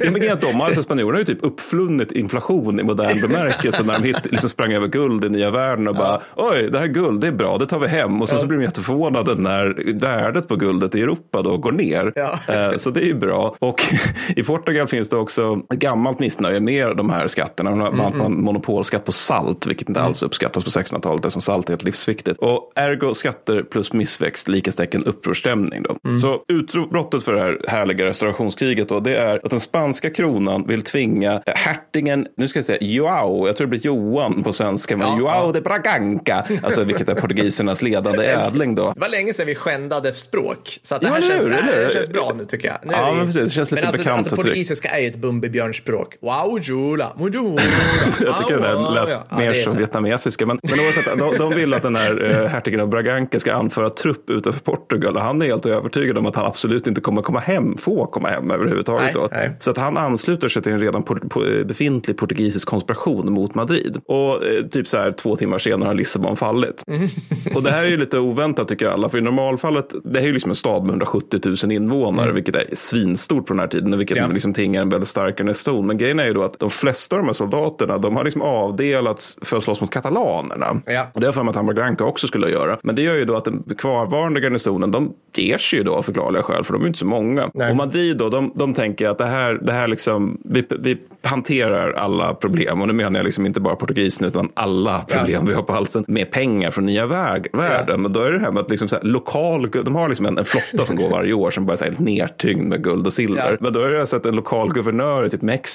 Ja, 0.04 0.10
men 0.10 0.38
de, 0.40 0.60
alltså 0.60 0.82
spanjorerna 0.82 1.14
har 1.14 1.18
ju 1.18 1.24
typ 1.24 1.44
uppflunnit 1.44 2.12
inflation 2.12 2.80
i 2.80 2.82
modern 2.82 3.20
bemärkelse 3.20 3.82
när 3.82 3.98
de 3.98 4.04
hit, 4.04 4.16
liksom 4.24 4.50
sprang 4.50 4.72
över 4.72 4.88
guld 4.88 5.24
i 5.24 5.28
nya 5.28 5.50
världen 5.50 5.88
och 5.88 5.94
bara 5.94 6.20
oj, 6.36 6.68
det 6.70 6.78
här 6.78 6.84
är 6.84 6.92
guld, 6.92 7.20
det 7.20 7.26
är 7.26 7.32
bra, 7.32 7.58
det 7.58 7.66
tar 7.66 7.78
vi 7.78 7.88
hem. 7.88 8.22
Och 8.22 8.28
sen 8.28 8.38
så 8.38 8.46
blir 8.46 8.58
de 8.58 8.64
jätteförvånade 8.64 9.34
när 9.34 9.92
värdet 10.00 10.48
på 10.48 10.56
guldet 10.56 10.94
i 10.94 11.00
Europa 11.02 11.42
då 11.42 11.56
går 11.56 11.72
ner. 11.72 12.12
Ja. 12.14 12.38
Eh, 12.54 12.76
Så 12.76 12.90
det 12.90 13.00
är 13.00 13.06
ju 13.06 13.14
bra. 13.14 13.56
Och 13.58 13.82
i 14.36 14.42
Portugal 14.42 14.86
finns 14.86 15.08
det 15.10 15.16
också 15.16 15.60
ett 15.74 15.80
gammalt 16.06 16.20
missnöje 16.20 16.60
med 16.60 16.96
de 16.96 17.10
här 17.10 17.28
skatterna. 17.28 17.70
Man 17.70 17.80
har 17.80 17.90
bland 17.92 18.14
annat 18.16 18.32
monopolskatt 18.32 19.04
på 19.04 19.12
salt, 19.12 19.66
vilket 19.66 19.88
inte 19.88 20.00
alls 20.00 20.22
uppskattas 20.22 20.64
på 20.64 20.70
1600-talet 20.70 21.24
eftersom 21.24 21.42
salt 21.42 21.68
är 21.68 21.72
helt 21.72 21.82
livsviktigt. 21.82 22.38
Och 22.38 22.72
ergo 22.74 23.14
skatter 23.14 23.62
plus 23.62 23.92
missväxt 23.92 24.48
likastecken 24.48 25.04
upprorstämning. 25.04 25.82
Då. 25.82 26.16
Så 26.18 26.40
utbrottet 26.48 27.22
för 27.24 27.32
det 27.32 27.40
här 27.40 27.58
härliga 27.68 28.04
restaurationskriget 28.04 28.88
då, 28.88 29.00
det 29.00 29.16
är 29.16 29.40
att 29.44 29.50
den 29.50 29.60
spanska 29.60 30.10
kronan 30.10 30.66
vill 30.66 30.82
tvinga 30.82 31.42
hertigen, 31.46 32.26
nu 32.36 32.48
ska 32.48 32.58
jag 32.58 32.66
säga 32.66 32.78
Joao, 32.80 33.46
jag 33.46 33.56
tror 33.56 33.66
det 33.66 33.70
blir 33.70 33.86
Johan 33.86 34.42
på 34.42 34.52
svenska, 34.52 34.96
men 34.96 35.08
Ja, 35.08 35.18
Joao 35.18 35.46
ja. 35.46 35.52
de 35.52 35.60
Braganca, 35.60 36.44
alltså 36.62 36.84
vilket 36.84 37.08
är 37.08 37.14
portugisernas 37.14 37.82
ledande 37.82 38.24
ädling 38.26 38.74
då. 38.74 38.92
Det 38.92 39.00
var 39.00 39.08
länge 39.08 39.34
sedan 39.34 39.46
vi 39.46 39.54
skändade 39.54 40.12
språk. 40.12 40.78
Så 40.82 40.94
att 40.94 41.00
det 41.00 41.06
Ja, 41.06 41.12
här 41.12 41.20
eller 41.20 41.30
känns, 41.30 41.44
hur, 41.44 41.50
det 41.50 41.56
här 41.56 41.72
eller 41.72 41.86
hur? 41.86 41.92
känns 41.94 42.08
bra 42.08 42.32
nu 42.38 42.44
tycker 42.44 42.68
jag. 42.68 42.76
Nu 42.84 42.92
Ja, 42.92 43.12
men 43.12 43.26
precis. 43.26 43.42
Det 43.42 43.50
känns 43.50 43.70
lite 43.70 43.82
men 43.82 43.88
alltså, 43.88 44.02
bekant 44.02 44.18
alltså, 44.18 44.36
portugisiska 44.36 44.88
är 44.88 45.00
ju 45.00 45.06
ett 45.08 45.16
Bumbibjörnspråk. 45.16 45.95
Wow, 46.20 46.60
jula, 46.62 47.12
mujula. 47.18 47.62
Jag 48.24 48.38
tycker 48.38 48.60
det 48.60 48.74
Wow, 48.74 48.94
lät 48.94 49.08
ja. 49.08 49.38
Mer 49.38 49.52
som 49.52 49.76
vietnamesiska. 49.78 50.46
Men, 50.46 50.58
men 50.62 50.80
oavsett, 50.80 51.18
de, 51.18 51.36
de 51.38 51.54
vill 51.54 51.74
att 51.74 51.82
den 51.82 51.96
här 51.96 52.42
eh, 52.42 52.48
hertigen 52.48 52.80
av 52.80 52.88
Braganca 52.88 53.38
ska 53.38 53.52
anföra 53.52 53.90
trupp 53.90 54.30
utanför 54.30 54.60
Portugal. 54.60 55.16
Och 55.16 55.22
han 55.22 55.42
är 55.42 55.46
helt 55.46 55.66
övertygad 55.66 56.18
om 56.18 56.26
att 56.26 56.36
han 56.36 56.46
absolut 56.46 56.86
inte 56.86 57.00
kommer 57.00 57.22
komma 57.22 57.38
hem, 57.40 57.78
få 57.78 58.06
komma 58.06 58.28
hem 58.28 58.50
överhuvudtaget. 58.50 59.04
Nej, 59.04 59.14
då. 59.14 59.28
nej. 59.32 59.56
Så 59.58 59.70
att 59.70 59.76
han 59.76 59.96
ansluter 59.96 60.48
sig 60.48 60.62
till 60.62 60.72
en 60.72 60.80
redan 60.80 61.02
por, 61.02 61.16
por, 61.16 61.64
befintlig 61.64 62.16
portugisisk 62.16 62.68
konspiration 62.68 63.32
mot 63.32 63.54
Madrid. 63.54 64.00
Och 64.06 64.46
eh, 64.46 64.62
typ 64.66 64.88
så 64.88 64.96
här 64.96 65.12
två 65.12 65.36
timmar 65.36 65.58
senare 65.58 65.86
har 65.86 65.94
Lissabon 65.94 66.36
fallit. 66.36 66.82
Mm. 66.90 67.08
Och 67.54 67.62
det 67.62 67.70
här 67.70 67.84
är 67.84 67.88
ju 67.88 67.96
lite 67.96 68.18
oväntat 68.18 68.68
tycker 68.68 68.86
alla. 68.86 69.08
För 69.08 69.18
i 69.18 69.22
normalfallet, 69.22 69.88
det 70.04 70.18
här 70.18 70.24
är 70.24 70.26
ju 70.26 70.32
liksom 70.32 70.50
en 70.50 70.56
stad 70.56 70.82
med 70.82 70.90
170 70.90 71.40
000 71.62 71.72
invånare, 71.72 72.32
vilket 72.32 72.56
är 72.56 72.64
svinstort 72.72 73.46
på 73.46 73.52
den 73.52 73.60
här 73.60 73.66
tiden. 73.68 73.98
Vilket 73.98 74.16
Mm. 74.16 74.30
Ja. 74.30 74.34
liksom 74.34 74.54
tingar 74.54 74.82
en 74.82 74.88
väldigt 74.88 75.08
stark 75.08 75.40
garnison. 75.76 75.86
Men 75.86 75.98
grejen 75.98 76.18
är 76.18 76.26
ju 76.26 76.32
då 76.32 76.42
att 76.42 76.58
de 76.58 76.70
flesta 76.70 77.16
av 77.16 77.22
de 77.22 77.26
här 77.26 77.32
soldaterna, 77.32 77.98
de 77.98 78.16
har 78.16 78.24
liksom 78.24 78.42
avdelats 78.42 79.38
för 79.42 79.56
att 79.56 79.62
slåss 79.62 79.80
mot 79.80 79.90
katalanerna. 79.90 80.66
Ja. 80.86 81.06
Och 81.12 81.20
det 81.20 81.26
har 81.26 81.32
för 81.32 81.42
mig 81.42 81.50
att 81.50 81.56
Hammargranka 81.56 82.04
också 82.04 82.26
skulle 82.26 82.50
göra. 82.50 82.78
Men 82.82 82.94
det 82.94 83.02
gör 83.02 83.16
ju 83.16 83.24
då 83.24 83.36
att 83.36 83.44
den 83.44 83.62
kvarvarande 83.78 84.40
garnisonen, 84.40 84.90
de 84.90 85.12
ger 85.36 85.58
sig 85.58 85.78
ju 85.78 85.84
då 85.84 85.94
av 85.94 86.02
förklarliga 86.02 86.42
skäl, 86.42 86.64
för 86.64 86.72
de 86.72 86.82
är 86.82 86.84
ju 86.84 86.88
inte 86.88 86.98
så 86.98 87.06
många. 87.06 87.50
Nej. 87.54 87.70
Och 87.70 87.76
Madrid 87.76 88.16
då, 88.16 88.28
de, 88.28 88.52
de 88.54 88.74
tänker 88.74 89.08
att 89.08 89.18
det 89.18 89.26
här, 89.26 89.54
det 89.62 89.72
här 89.72 89.88
liksom, 89.88 90.38
vi, 90.44 90.66
vi 90.80 90.98
hanterar 91.22 91.92
alla 91.92 92.34
problem. 92.34 92.80
Och 92.80 92.86
nu 92.86 92.92
menar 92.92 93.18
jag 93.18 93.24
liksom 93.24 93.46
inte 93.46 93.60
bara 93.60 93.76
portugisen, 93.76 94.26
utan 94.26 94.48
alla 94.54 95.00
problem 95.00 95.46
vi 95.46 95.54
har 95.54 95.62
på 95.62 95.72
halsen 95.72 96.04
med 96.08 96.30
pengar 96.30 96.70
från 96.70 96.86
nya 96.86 97.06
väg, 97.06 97.46
världen. 97.52 98.02
Men 98.02 98.12
då 98.12 98.20
är 98.20 98.30
det 98.30 98.38
det 98.38 98.44
här 98.44 98.52
med 98.52 98.60
att 98.60 98.70
liksom 98.70 98.88
så 98.88 98.96
här, 98.96 99.02
lokal, 99.02 99.70
de 99.70 99.94
har 99.94 100.08
liksom 100.08 100.26
en, 100.26 100.38
en 100.38 100.44
flotta 100.44 100.86
som 100.86 100.96
går 100.96 101.10
varje 101.10 101.32
år 101.32 101.50
som 101.50 101.66
bara 101.66 101.72
är 101.72 101.84
helt 101.84 101.98
nertyngd 101.98 102.68
med 102.68 102.84
guld 102.84 103.06
och 103.06 103.12
silver. 103.12 103.50
Ja. 103.50 103.56
Men 103.60 103.72
då 103.72 103.80
är 103.80 103.88
det 103.88 104.06
så 104.06 104.16
att 104.16 104.26
en 104.26 104.36
lokal 104.36 104.72
guvernör 104.72 105.26
i 105.26 105.30
typ 105.30 105.42
Mexiko 105.42 105.65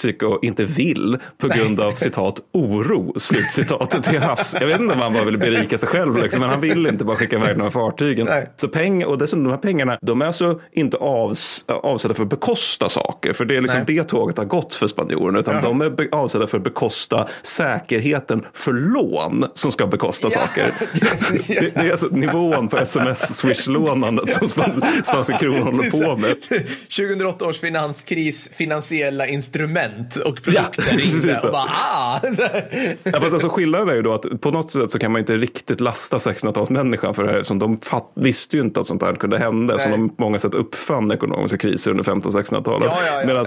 inte 0.42 0.66
vill 0.66 1.18
på 1.38 1.48
grund 1.48 1.80
av 1.80 1.94
citat 1.94 2.40
oro, 2.54 3.14
slutcitat 3.20 4.04
till 4.04 4.20
havs. 4.20 4.56
Jag 4.60 4.68
vet 4.68 4.80
inte 4.80 4.94
om 4.94 5.00
han 5.02 5.14
bara 5.14 5.24
vill 5.24 5.38
berika 5.38 5.78
sig 5.78 5.90
själv, 5.90 6.18
liksom, 6.18 6.40
men 6.42 6.50
han 6.50 6.62
vill 6.62 6.88
inte 6.88 7.06
bara 7.06 7.18
skicka 7.18 7.36
iväg 7.36 7.58
de 7.58 7.62
här 7.64 7.70
fartygen. 7.70 8.26
Nej. 8.28 8.50
Så 8.58 8.68
pengar, 8.68 9.08
och 9.08 9.18
dessutom 9.18 9.44
de 9.44 9.50
här 9.50 9.58
pengarna, 9.58 9.98
de 10.02 10.22
är 10.22 10.26
alltså 10.26 10.60
inte 10.74 10.98
avs, 10.98 11.66
avsedda 11.68 12.14
för 12.14 12.24
att 12.24 12.30
bekosta 12.30 12.90
saker. 12.90 13.34
För 13.34 13.46
det 13.46 13.58
är 13.58 13.62
liksom 13.62 13.84
Nej. 13.88 13.96
det 13.98 14.04
tåget 14.04 14.38
har 14.38 14.46
gått 14.46 14.74
för 14.76 14.88
spanjorerna. 14.88 15.40
Utan 15.40 15.56
Ja. 15.56 15.62
de 15.62 15.82
är 15.82 15.90
be- 15.90 16.08
avsedda 16.12 16.48
för 16.48 16.58
att 16.58 16.64
bekosta 16.64 17.28
säkerheten 17.44 18.46
för 18.54 18.74
lån 18.74 19.46
som 19.54 19.72
ska 19.72 19.88
bekosta 19.88 20.28
Ja. 20.32 20.40
saker. 20.40 20.74
Det, 21.48 21.60
det 21.76 21.88
är 21.88 21.92
alltså 21.92 22.08
nivån 22.12 22.68
på 22.68 22.78
sms-swish-lånandet 22.78 24.32
som 24.32 24.48
span, 24.48 24.82
spanska 25.04 25.38
kronan 25.38 25.62
håller 25.64 25.90
på 25.92 26.18
med. 26.18 26.36
2008 26.98 27.46
års 27.46 27.60
finanskris, 27.60 28.50
finansiella 28.56 29.28
instrument 29.28 29.81
och 30.26 30.44
produkter 30.44 30.84
Ja, 31.28 31.38
så. 31.42 31.48
och 31.48 31.54
bara 31.54 31.64
ah! 31.64 32.20
Ja, 33.04 33.12
fast 33.20 33.34
alltså 33.34 33.50
skillnaden 33.50 33.90
är 33.90 33.94
ju 33.94 34.02
då 34.02 34.14
att 34.14 34.42
på 34.42 34.52
något 34.52 34.72
sätt 34.72 34.92
så 34.92 35.00
kan 35.00 35.12
man 35.12 35.20
inte 35.20 35.38
riktigt 35.38 35.82
lasta 35.82 36.18
1600-talsmänniskan 36.18 37.14
för 37.14 37.24
det 37.24 37.32
här. 37.32 37.44
Som 37.44 37.60
de 37.60 37.80
fatt, 37.80 38.12
visste 38.16 38.58
ju 38.58 38.64
inte 38.64 38.80
att 38.80 38.88
sånt 38.88 39.02
här 39.04 39.16
kunde 39.16 39.38
hända. 39.38 39.80
Som 39.80 39.92
de 39.92 40.10
på 40.10 40.24
många 40.24 40.40
sätt 40.40 40.54
uppfann 40.54 41.12
ekonomiska 41.12 41.58
kriser 41.58 41.92
under 41.92 42.04
15 42.04 42.36
och 42.36 42.42
1600-talet. 42.42 42.88
Ja, 42.92 43.00
ja, 43.06 43.22
ja, 43.22 43.28
Medan 43.28 43.46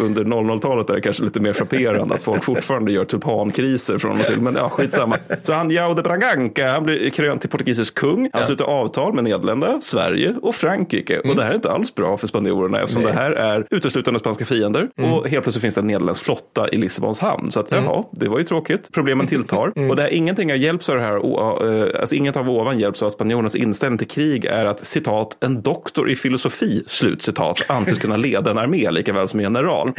under 0.00 0.24
00-talet 0.24 0.90
är 0.90 0.94
det 0.94 1.00
kanske 1.00 1.22
lite 1.22 1.40
mer 1.40 1.52
frapperande 1.52 2.14
att 2.14 2.22
folk 2.22 2.44
fortfarande 2.44 2.92
gör 2.92 3.04
tulpankriser 3.04 3.98
från 3.98 4.20
och 4.20 4.26
till. 4.26 4.40
Men 4.40 4.54
ja, 4.54 4.68
skitsamma. 4.68 5.16
Så 5.42 5.52
han 5.52 5.70
Jao 5.70 5.94
de 5.94 6.02
Braganca, 6.02 6.66
han 6.68 6.84
blir 6.84 7.10
krönt 7.10 7.40
till 7.40 7.50
portugisisk 7.50 7.94
kung. 7.94 8.30
Han 8.32 8.44
slutar 8.44 8.64
avtal 8.64 9.12
med 9.12 9.24
Nederländerna, 9.24 9.80
Sverige 9.80 10.34
och 10.42 10.54
Frankrike. 10.54 11.18
Och 11.18 11.36
det 11.36 11.42
här 11.42 11.50
är 11.50 11.54
inte 11.54 11.70
alls 11.70 11.94
bra 11.94 12.16
för 12.16 12.26
spanjorerna 12.26 12.80
eftersom 12.80 13.02
Mm. 13.04 13.14
Nej. 13.16 13.30
det 13.30 13.40
här 13.40 13.54
är 13.56 13.66
uteslutande 13.70 14.20
spanska 14.20 14.44
fiender. 14.44 14.88
Och 14.96 15.28
helt 15.28 15.42
plötsligt 15.44 15.62
finns 15.64 15.74
det 15.74 15.80
en 15.80 15.86
nederländsk 15.86 16.24
flotta 16.24 16.68
i 16.68 16.76
Lissabons 16.76 17.20
hamn. 17.20 17.50
Så 17.50 17.60
att 17.60 17.72
Mm. 17.72 17.84
jaha, 17.84 18.04
det 18.12 18.28
var 18.28 18.38
ju 18.38 18.44
tråkigt. 18.44 18.88
Problemen 18.92 19.26
tilltar. 19.26 19.90
Och 19.90 19.96
det 19.96 20.02
här, 20.02 20.08
ingenting 20.08 20.50
har 20.50 20.56
hjälps 20.56 20.88
av 20.88 20.96
det 20.96 21.02
här. 21.02 21.16
eh, 21.16 22.00
Alltså 22.00 22.14
inget 22.14 22.36
av 22.36 22.50
ovan 22.50 22.78
hjälps 22.78 23.02
av 23.02 23.06
att 23.06 23.12
spanjorernas 23.12 23.54
inställning 23.54 23.98
till 23.98 24.08
krig 24.08 24.44
är 24.44 24.64
att 24.64 24.86
citat, 24.86 25.36
en 25.44 25.62
doktor 25.62 26.10
i 26.10 26.16
filosofi, 26.16 26.84
slut 26.86 27.22
citat, 27.22 27.64
anses 27.68 27.98
kunna 27.98 28.16
leda 28.16 28.50
en 28.50 28.58
armé 28.58 28.90
lika 28.90 29.12
väl 29.12 29.28
som 29.28 29.40
en 29.40 29.44
general. 29.44 29.92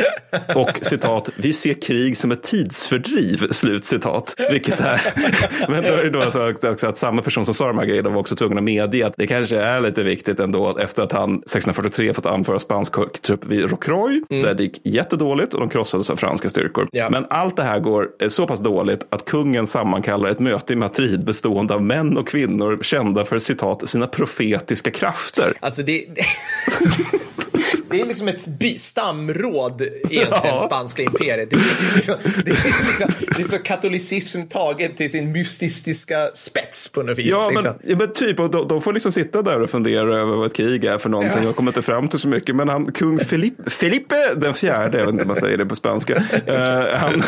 Och 0.56 0.80
citat, 0.82 1.30
vi 1.36 1.54
ser 1.54 1.82
krig 1.82 2.18
som 2.18 2.32
ett 2.32 2.44
tidsfördriv, 2.44 3.48
slut 3.52 3.86
citat. 3.86 4.36
Vilket 4.52 4.80
är, 4.80 5.02
men 5.72 5.84
då 5.84 5.90
är 5.90 6.04
det 6.04 6.10
då 6.10 6.22
alltså 6.22 6.54
också 6.72 6.88
att 6.88 6.98
samma 6.98 7.22
person 7.22 7.46
som 7.46 7.54
sa 7.54 7.68
de 7.68 7.78
här 7.78 7.86
grejerna 7.86 8.10
var 8.10 8.20
också 8.20 8.36
tvungen 8.36 8.58
att 8.58 8.64
medge 8.64 9.06
att 9.08 9.14
det 9.18 9.28
kanske 9.28 9.58
är 9.60 9.82
lite 9.82 10.04
viktigt 10.04 10.40
ändå 10.40 10.78
efter 10.78 11.04
att 11.04 11.12
han 11.12 11.30
1643 11.36 12.14
fått 12.14 12.26
anföra 12.26 12.60
spansk 12.60 12.94
trupp 13.22 13.46
vid 13.46 13.70
Rocroi, 13.72 14.22
där 14.30 14.54
det 14.54 14.64
gick 14.64 14.82
jättedåligt 14.84 15.54
och 15.56 15.62
de 15.62 15.70
krossades 15.70 16.10
av 16.10 16.16
franska 16.16 16.50
styrkor. 16.50 16.88
Ja. 16.92 17.10
Men 17.10 17.26
allt 17.30 17.56
det 17.56 17.64
här 17.64 17.80
går 17.80 18.10
eh, 18.20 18.28
så 18.28 18.48
pass 18.48 18.60
dåligt 18.60 19.06
att 19.10 19.26
kungen 19.26 19.68
sammankallar 19.68 20.30
ett 20.30 20.40
möte 20.40 20.74
i 20.74 20.76
Madrid 20.76 21.26
bestående 21.26 21.74
av 21.74 21.84
män 21.84 22.18
och 22.18 22.28
kvinnor 22.28 22.80
kända 22.82 23.26
för 23.26 23.40
citat 23.40 23.90
sina 23.90 24.08
profetiska 24.08 24.92
krafter. 24.92 25.54
Alltså 25.60 25.84
det... 25.84 26.06
Det 27.90 28.02
är 28.02 28.06
liksom 28.06 28.28
ett 28.28 28.48
by- 28.48 28.78
stamråd 28.78 29.82
egentligen, 29.82 30.30
Ja. 30.44 30.60
spanska 30.66 31.02
imperiet. 31.02 31.50
Det 31.50 31.56
är, 31.56 31.96
liksom, 31.96 32.16
det, 32.46 32.52
är 32.52 32.54
liksom, 32.54 33.10
det 33.36 33.42
är 33.42 33.48
så 33.48 33.58
katolicism 33.58 34.42
taget 34.42 34.98
till 34.98 35.12
sin 35.12 35.32
mystiska 35.32 36.30
spets 36.34 36.88
på 36.88 37.04
något 37.04 37.18
vis. 37.18 37.26
Ja, 37.32 37.50
liksom. 37.50 37.74
men, 37.82 37.90
ja, 37.92 37.96
men 37.98 38.14
typ, 38.14 38.40
och 38.40 38.50
de, 38.52 38.68
de 38.68 38.82
får 38.82 38.94
liksom 38.94 39.12
sitta 39.12 39.42
där 39.42 39.62
och 39.62 39.70
fundera 39.70 40.18
över 40.20 40.36
vad 40.36 40.46
ett 40.46 40.54
krig 40.56 40.86
är 40.86 40.98
för 40.98 41.10
någonting. 41.10 41.38
Ja. 41.38 41.44
Jag 41.44 41.56
kommer 41.56 41.72
inte 41.72 41.82
fram 41.82 42.08
till 42.08 42.20
så 42.20 42.28
mycket. 42.28 42.56
Men 42.56 42.70
han, 42.70 42.92
kung 42.92 43.20
Felipe, 43.20 43.70
Felipe 43.70 44.16
den 44.36 44.54
fjärde, 44.54 44.98
jag 44.98 45.06
vet 45.06 45.12
inte 45.12 45.24
om 45.24 45.28
man 45.28 45.36
säger 45.38 45.58
det 45.58 45.66
på 45.66 45.76
spanska. 45.76 46.16
eh, 46.46 46.98
han, 46.98 47.24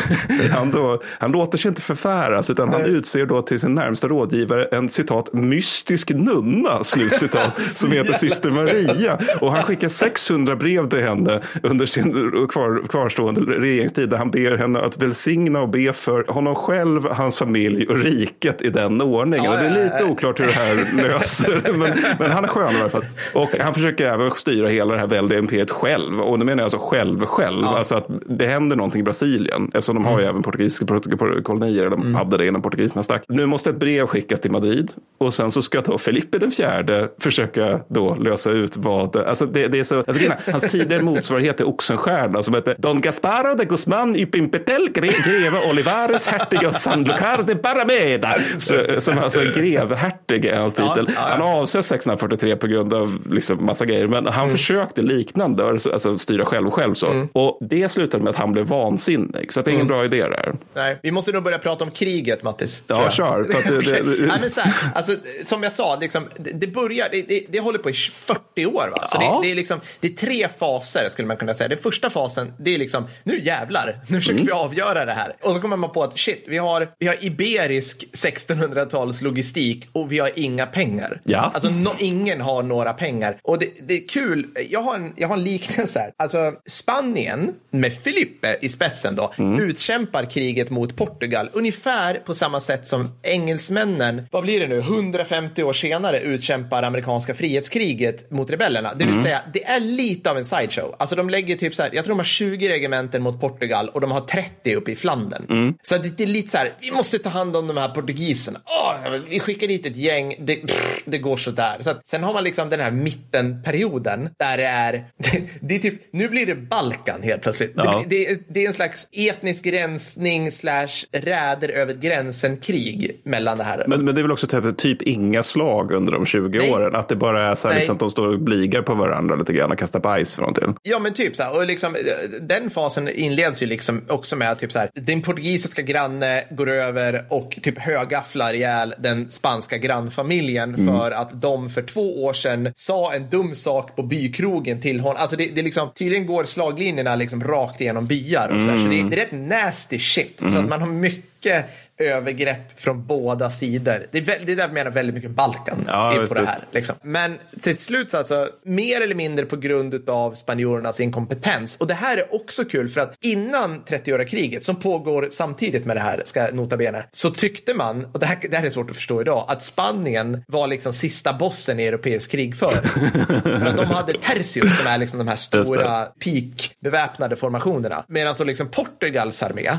han, 0.50 0.70
då, 0.70 1.02
han 1.18 1.32
låter 1.32 1.58
sig 1.58 1.68
inte 1.68 1.82
förfäras 1.82 2.50
utan 2.50 2.68
han 2.68 2.84
utser 2.84 3.26
då 3.26 3.42
till 3.42 3.60
sin 3.60 3.74
närmsta 3.74 4.08
rådgivare 4.08 4.64
en 4.64 4.88
citat 4.88 5.32
mystisk 5.32 6.10
nunna, 6.10 6.84
slutcitat, 6.84 7.60
som 7.70 7.92
heter 7.92 8.12
syster 8.12 8.50
Maria. 8.50 9.18
Och 9.40 9.52
han 9.52 9.62
skickar 9.62 9.88
600 9.88 10.47
brev 10.56 10.88
till 10.88 11.00
henne 11.00 11.40
under 11.62 11.86
sin 11.86 12.12
kvar, 12.48 12.82
kvarstående 12.88 13.40
regeringstid 13.40 14.08
där 14.08 14.16
han 14.16 14.30
ber 14.30 14.56
henne 14.56 14.78
att 14.80 15.02
välsigna 15.02 15.60
och 15.60 15.68
be 15.68 15.92
för 15.92 16.24
honom 16.28 16.54
själv, 16.54 17.08
hans 17.10 17.38
familj 17.38 17.86
och 17.86 17.98
riket 17.98 18.62
i 18.62 18.70
den 18.70 19.00
ordningen. 19.00 19.44
Ja, 19.44 19.50
och 19.52 19.58
det 19.58 19.68
är 19.68 19.76
ja, 19.76 19.84
lite 19.84 19.98
ja. 20.00 20.12
oklart 20.12 20.40
hur 20.40 20.46
det 20.46 20.52
här 20.52 20.96
löser 21.08 21.72
men, 21.72 21.94
men 22.18 22.30
han 22.30 22.44
är 22.44 22.48
skön 22.48 22.76
i 22.76 22.80
alla 22.80 22.88
fall. 22.88 23.04
Och 23.34 23.50
han 23.60 23.74
försöker 23.74 24.06
även 24.06 24.30
styra 24.30 24.68
hela 24.68 24.92
det 24.92 25.00
här 25.00 25.06
väldiga 25.06 25.38
imperiet 25.38 25.70
själv. 25.70 26.20
Och 26.20 26.38
nu 26.38 26.44
menar 26.44 26.60
jag 26.60 26.64
alltså 26.64 26.78
själv 26.78 27.24
själv. 27.26 27.64
Alltså 27.64 27.94
att 27.94 28.06
det 28.26 28.46
händer 28.46 28.76
någonting 28.76 29.00
i 29.00 29.04
Brasilien. 29.04 29.70
Eftersom 29.74 29.94
de 29.94 30.04
har 30.04 30.20
ju 30.20 30.26
även 30.26 30.42
portugisiska 30.42 30.84
portug- 30.84 31.42
kolonier. 31.42 31.90
De 31.90 32.14
hade 32.14 32.36
det 32.36 32.46
innan 32.46 32.62
portugiserna 32.62 33.02
stack. 33.02 33.24
Nu 33.28 33.46
måste 33.46 33.70
ett 33.70 33.76
brev 33.76 34.06
skickas 34.06 34.40
till 34.40 34.50
Madrid. 34.50 34.92
Och 35.18 35.34
sen 35.34 35.50
så 35.50 35.62
ska 35.62 35.80
då 35.80 35.98
Felipe 35.98 36.38
den 36.38 36.50
fjärde 36.50 37.08
försöka 37.18 37.80
då 37.88 38.14
lösa 38.14 38.50
ut 38.50 38.76
vad. 38.76 39.16
Alltså 39.16 39.46
det, 39.46 39.68
det 39.68 39.78
är 39.80 39.84
så. 39.84 39.98
Alltså, 39.98 40.32
hans 40.52 40.70
tidigare 40.70 41.02
motsvarighet 41.02 41.60
är 41.60 41.68
Oxenstierna 41.68 42.42
som 42.42 42.54
heter 42.54 42.76
Don 42.78 43.00
Gasparo 43.00 43.54
de 43.54 43.64
Guzman 43.64 44.16
y 44.16 44.26
Pimpetel 44.26 44.88
gre, 44.92 45.06
greve 45.06 45.70
Olivares 45.70 46.26
hertig 46.28 46.64
av 46.64 46.72
Sanlúcar 46.72 47.42
de 47.46 47.54
Barrameda. 47.54 48.34
Så, 48.58 48.74
som 49.00 49.18
alltså 49.18 49.40
grevhertig 49.40 50.44
är 50.44 50.56
hans 50.60 50.74
titel. 50.74 51.10
Han 51.16 51.42
avsös 51.42 51.86
1643 51.92 52.56
på 52.56 52.66
grund 52.66 52.94
av 52.94 53.18
liksom 53.30 53.64
massa 53.66 53.84
grejer. 53.84 54.06
Men 54.08 54.26
han 54.26 54.48
Mm. 54.48 54.56
försökte 54.58 55.02
liknande, 55.02 55.68
alltså 55.68 56.18
styra 56.18 56.44
själv 56.44 56.70
själv 56.70 56.94
så. 56.94 57.26
Och 57.32 57.58
det 57.60 57.88
slutade 57.88 58.24
med 58.24 58.30
att 58.30 58.36
han 58.36 58.52
blev 58.52 58.66
vansinnig. 58.66 59.52
Så 59.52 59.60
det 59.60 59.70
är 59.70 59.72
ingen 59.72 59.86
bra 59.86 60.04
idé 60.04 60.16
där. 60.22 60.54
Nej, 60.74 60.98
vi 61.02 61.10
måste 61.10 61.32
nog 61.32 61.42
börja 61.42 61.58
prata 61.58 61.84
om 61.84 61.90
kriget, 61.90 62.42
Mattis. 62.42 62.82
Ja, 62.86 63.10
kör. 63.10 63.46
Nej, 64.28 64.38
men 64.40 64.50
så 64.50 64.60
här, 64.60 64.72
alltså, 64.94 65.12
som 65.44 65.62
jag 65.62 65.72
sa, 65.72 65.96
liksom, 66.00 66.24
det, 66.36 66.50
det 66.50 66.66
börjar, 66.66 67.06
det, 67.12 67.22
det, 67.28 67.44
det 67.48 67.60
håller 67.60 67.78
på 67.78 67.90
i 67.90 67.92
40 67.92 68.66
år. 68.66 68.88
Va? 68.96 69.06
Så 69.06 69.18
Ja. 69.20 69.40
det, 69.42 69.50
är 69.50 69.54
liksom, 69.54 69.80
det 70.00 70.08
är 70.08 70.12
tre 70.28 70.48
faser 70.58 71.08
skulle 71.08 71.28
man 71.28 71.36
kunna 71.36 71.54
säga. 71.54 71.68
Den 71.68 71.78
första 71.78 72.10
fasen, 72.10 72.52
det 72.58 72.74
är 72.74 72.78
liksom, 72.78 73.06
nu 73.24 73.40
jävlar, 73.40 74.00
nu 74.08 74.20
försöker 74.20 74.38
Mm. 74.38 74.46
vi 74.46 74.52
avgöra 74.52 75.04
det 75.04 75.12
här. 75.12 75.36
Och 75.42 75.54
så 75.54 75.60
kommer 75.60 75.76
man 75.76 75.92
på 75.92 76.02
att 76.02 76.18
shit, 76.18 76.44
vi 76.48 76.58
har, 76.58 76.88
vi 76.98 77.06
har 77.06 77.16
iberisk 77.20 78.04
1600-tals 78.12 79.22
logistik 79.22 79.88
och 79.92 80.12
vi 80.12 80.18
har 80.18 80.30
inga 80.34 80.66
pengar. 80.66 81.20
Ja. 81.24 81.50
Alltså 81.54 81.70
no, 81.70 81.90
ingen 81.98 82.40
har 82.40 82.62
några 82.62 82.92
pengar. 82.92 83.38
Och 83.42 83.58
det, 83.58 83.68
det 83.88 83.94
är 83.94 84.08
kul, 84.08 84.46
jag 84.70 84.80
har, 84.80 84.94
en, 84.94 85.12
jag 85.16 85.28
har 85.28 85.36
en 85.36 85.44
liknelse 85.44 85.98
här. 85.98 86.12
Alltså 86.16 86.52
Spanien 86.66 87.54
med 87.70 87.92
Felipe 87.92 88.56
i 88.60 88.68
spetsen 88.68 89.14
då 89.16 89.32
utkämpar 89.60 90.24
kriget 90.24 90.70
mot 90.70 90.96
Portugal 90.96 91.50
ungefär 91.52 92.14
på 92.14 92.34
samma 92.34 92.60
sätt 92.60 92.86
som 92.86 93.08
engelsmännen, 93.22 94.26
vad 94.30 94.42
blir 94.42 94.60
det 94.60 94.66
nu, 94.66 94.78
150 94.78 95.62
år 95.62 95.72
senare 95.72 96.20
utkämpar 96.20 96.82
amerikanska 96.82 97.34
frihetskriget 97.34 98.30
mot 98.30 98.50
rebellerna. 98.50 98.94
Det 98.94 99.04
vill 99.04 99.22
säga, 99.22 99.40
det 99.52 99.64
är 99.64 99.80
lite 99.80 100.17
av 100.26 100.38
en 100.38 100.44
sideshow. 100.44 100.94
Alltså 100.98 101.16
de 101.16 101.30
lägger 101.30 101.56
typ 101.56 101.74
så 101.74 101.82
här, 101.82 101.90
jag 101.92 102.04
tror 102.04 102.14
de 102.14 102.18
har 102.18 102.24
20 102.24 102.68
regementen 102.68 103.22
mot 103.22 103.40
Portugal 103.40 103.88
och 103.88 104.00
de 104.00 104.10
har 104.10 104.20
30 104.20 104.74
uppe 104.74 104.90
i 104.90 104.96
Flandern. 104.96 105.74
Så 105.82 105.98
det, 105.98 106.20
är 106.20 106.26
lite 106.26 106.48
så 106.48 106.58
här, 106.58 106.72
vi 106.80 106.90
måste 106.90 107.18
ta 107.18 107.30
hand 107.30 107.56
om 107.56 107.66
de 107.66 107.76
här 107.76 107.88
portugiserna. 107.88 108.60
Åh, 108.64 109.18
vi 109.28 109.40
skickar 109.40 109.66
dit 109.66 109.86
ett 109.86 109.96
gäng, 109.96 110.34
det, 110.40 110.54
pff, 110.54 111.02
det 111.04 111.18
går 111.18 111.36
så 111.36 111.50
där. 111.50 111.76
Så 111.80 111.90
att, 111.90 112.06
sen 112.06 112.22
har 112.22 112.32
man 112.32 112.44
liksom 112.44 112.68
den 112.68 112.80
här 112.80 112.90
mittenperioden 112.90 114.28
där 114.38 114.56
det 114.56 114.66
är, 114.66 114.92
det, 114.92 115.42
det 115.60 115.74
är 115.74 115.78
typ, 115.78 116.00
nu 116.12 116.28
blir 116.28 116.46
det 116.46 116.54
Balkan 116.54 117.22
helt 117.22 117.42
plötsligt. 117.42 117.72
Ja. 117.76 118.04
Det, 118.06 118.38
det, 118.48 118.64
är 118.64 118.66
en 118.66 118.74
slags 118.74 119.08
etnisk 119.12 119.66
rensning 119.66 120.52
slash 120.52 120.88
räder 121.12 121.68
över 121.68 121.94
gränsen-krig 121.94 123.20
mellan 123.24 123.58
det 123.58 123.64
här. 123.64 123.84
men, 123.86 124.04
men 124.04 124.14
det 124.14 124.20
är 124.20 124.22
väl 124.22 124.32
också 124.32 124.46
typ, 124.46 124.78
typ 124.78 125.02
inga 125.02 125.42
slag 125.42 125.92
under 125.92 126.12
de 126.12 126.26
20 126.26 126.58
Nej. 126.58 126.72
åren. 126.72 126.96
Att 126.96 127.08
det 127.08 127.16
bara 127.16 127.42
är 127.42 127.54
så 127.54 127.68
här, 127.68 127.74
liksom, 127.74 127.94
att 127.94 128.00
de 128.00 128.10
står 128.10 128.28
och 128.28 128.40
bligar 128.40 128.82
på 128.82 128.94
varandra 128.94 129.36
lite 129.36 129.52
grann 129.52 129.72
och 129.72 129.78
kastar 129.78 130.00
bajs 130.08 130.34
för 130.34 130.42
någonting. 130.42 130.74
Ja, 130.82 130.98
men 130.98 131.14
typ 131.14 131.36
så 131.36 131.42
här. 131.42 131.56
Och 131.56 131.66
liksom, 131.66 131.94
eh, 131.94 132.00
den 132.40 132.70
fasen 132.70 133.08
inleds 133.08 133.62
ju 133.62 133.66
liksom 133.66 134.04
också 134.08 134.36
med 134.36 134.50
att 134.50 134.60
typ 134.60 134.72
så 134.72 134.78
här, 134.78 134.90
din 134.94 135.22
portugisiska 135.22 135.82
granne 135.82 136.44
går 136.50 136.68
över 136.68 137.24
och 137.28 137.58
typ 137.62 137.78
högafflar 137.78 138.54
ihjäl 138.54 138.94
den 138.98 139.28
spanska 139.28 139.78
grannfamiljen 139.78 140.86
för 140.88 141.10
att 141.10 141.42
de 141.42 141.70
för 141.70 141.82
två 141.82 142.24
år 142.24 142.32
sedan 142.32 142.72
sa 142.76 143.12
en 143.12 143.30
dum 143.30 143.54
sak 143.54 143.96
på 143.96 144.02
bykrogen 144.02 144.80
till 144.80 145.00
honom. 145.00 145.16
Alltså 145.20 145.36
det, 145.36 145.54
det 145.54 145.62
liksom, 145.62 145.90
tydligen 145.98 146.26
går 146.26 146.44
slaglinjerna 146.44 147.16
liksom 147.16 147.44
rakt 147.44 147.80
igenom 147.80 148.06
byar 148.06 148.48
och 148.48 148.60
så, 148.60 148.66
där. 148.66 148.78
så 148.78 148.84
det, 148.84 149.02
det 149.10 149.16
är 149.16 149.20
rätt 149.20 149.32
nasty 149.32 149.98
shit. 149.98 150.42
Så 150.46 150.58
att 150.58 150.68
man 150.68 150.80
har 150.80 150.88
mycket 150.88 151.64
övergrepp 151.98 152.80
från 152.80 153.06
båda 153.06 153.50
sidor. 153.50 154.06
Det 154.10 154.18
är, 154.18 154.22
väl, 154.22 154.46
det 154.46 154.52
är 154.52 154.56
där 154.56 154.62
jag 154.62 154.72
menar 154.72 154.90
väldigt 154.90 155.14
mycket 155.14 155.30
Balkan 155.30 155.84
Ja, 155.86 156.24
på 156.28 156.34
det 156.34 156.46
här. 156.46 156.58
Liksom. 156.70 156.96
Men 157.02 157.38
till 157.62 157.78
slut 157.78 158.10
så 158.10 158.18
alltså, 158.18 158.48
mer 158.64 159.00
eller 159.00 159.14
mindre 159.14 159.46
på 159.46 159.56
grund 159.56 160.10
av 160.10 160.32
spanjorernas 160.32 161.00
inkompetens. 161.00 161.76
Och 161.76 161.86
det 161.86 161.94
här 161.94 162.16
är 162.16 162.34
också 162.34 162.64
kul 162.64 162.88
för 162.88 163.00
att 163.00 163.14
innan 163.20 163.82
30-åriga 163.84 164.28
kriget 164.28 164.64
som 164.64 164.76
pågår 164.76 165.28
samtidigt 165.30 165.84
med 165.86 165.96
det 165.96 166.00
här, 166.00 166.22
ska 166.24 166.48
nota 166.52 166.76
bene, 166.76 167.04
så 167.12 167.30
tyckte 167.30 167.74
man, 167.74 168.04
och 168.12 168.18
det 168.18 168.26
här, 168.26 168.38
det 168.50 168.56
här 168.56 168.64
är 168.64 168.70
svårt 168.70 168.90
att 168.90 168.96
förstå 168.96 169.20
idag, 169.20 169.44
att 169.48 169.62
Spanien 169.62 170.44
var 170.48 170.66
liksom 170.66 170.92
sista 170.92 171.32
bossen 171.32 171.80
i 171.80 171.84
europeisk 171.84 172.30
krigföring. 172.30 172.82
för 173.42 173.66
att 173.66 173.76
de 173.76 173.86
hade 173.86 174.12
Tercius 174.12 174.78
som 174.78 174.86
är 174.86 174.98
liksom 174.98 175.18
de 175.18 175.28
här 175.28 175.36
stora 175.36 176.04
peak-beväpnade 176.04 177.36
formationerna. 177.36 178.04
Medan 178.08 178.34
så 178.34 178.44
liksom 178.44 178.68
Portugals 178.68 179.42
armé 179.42 179.70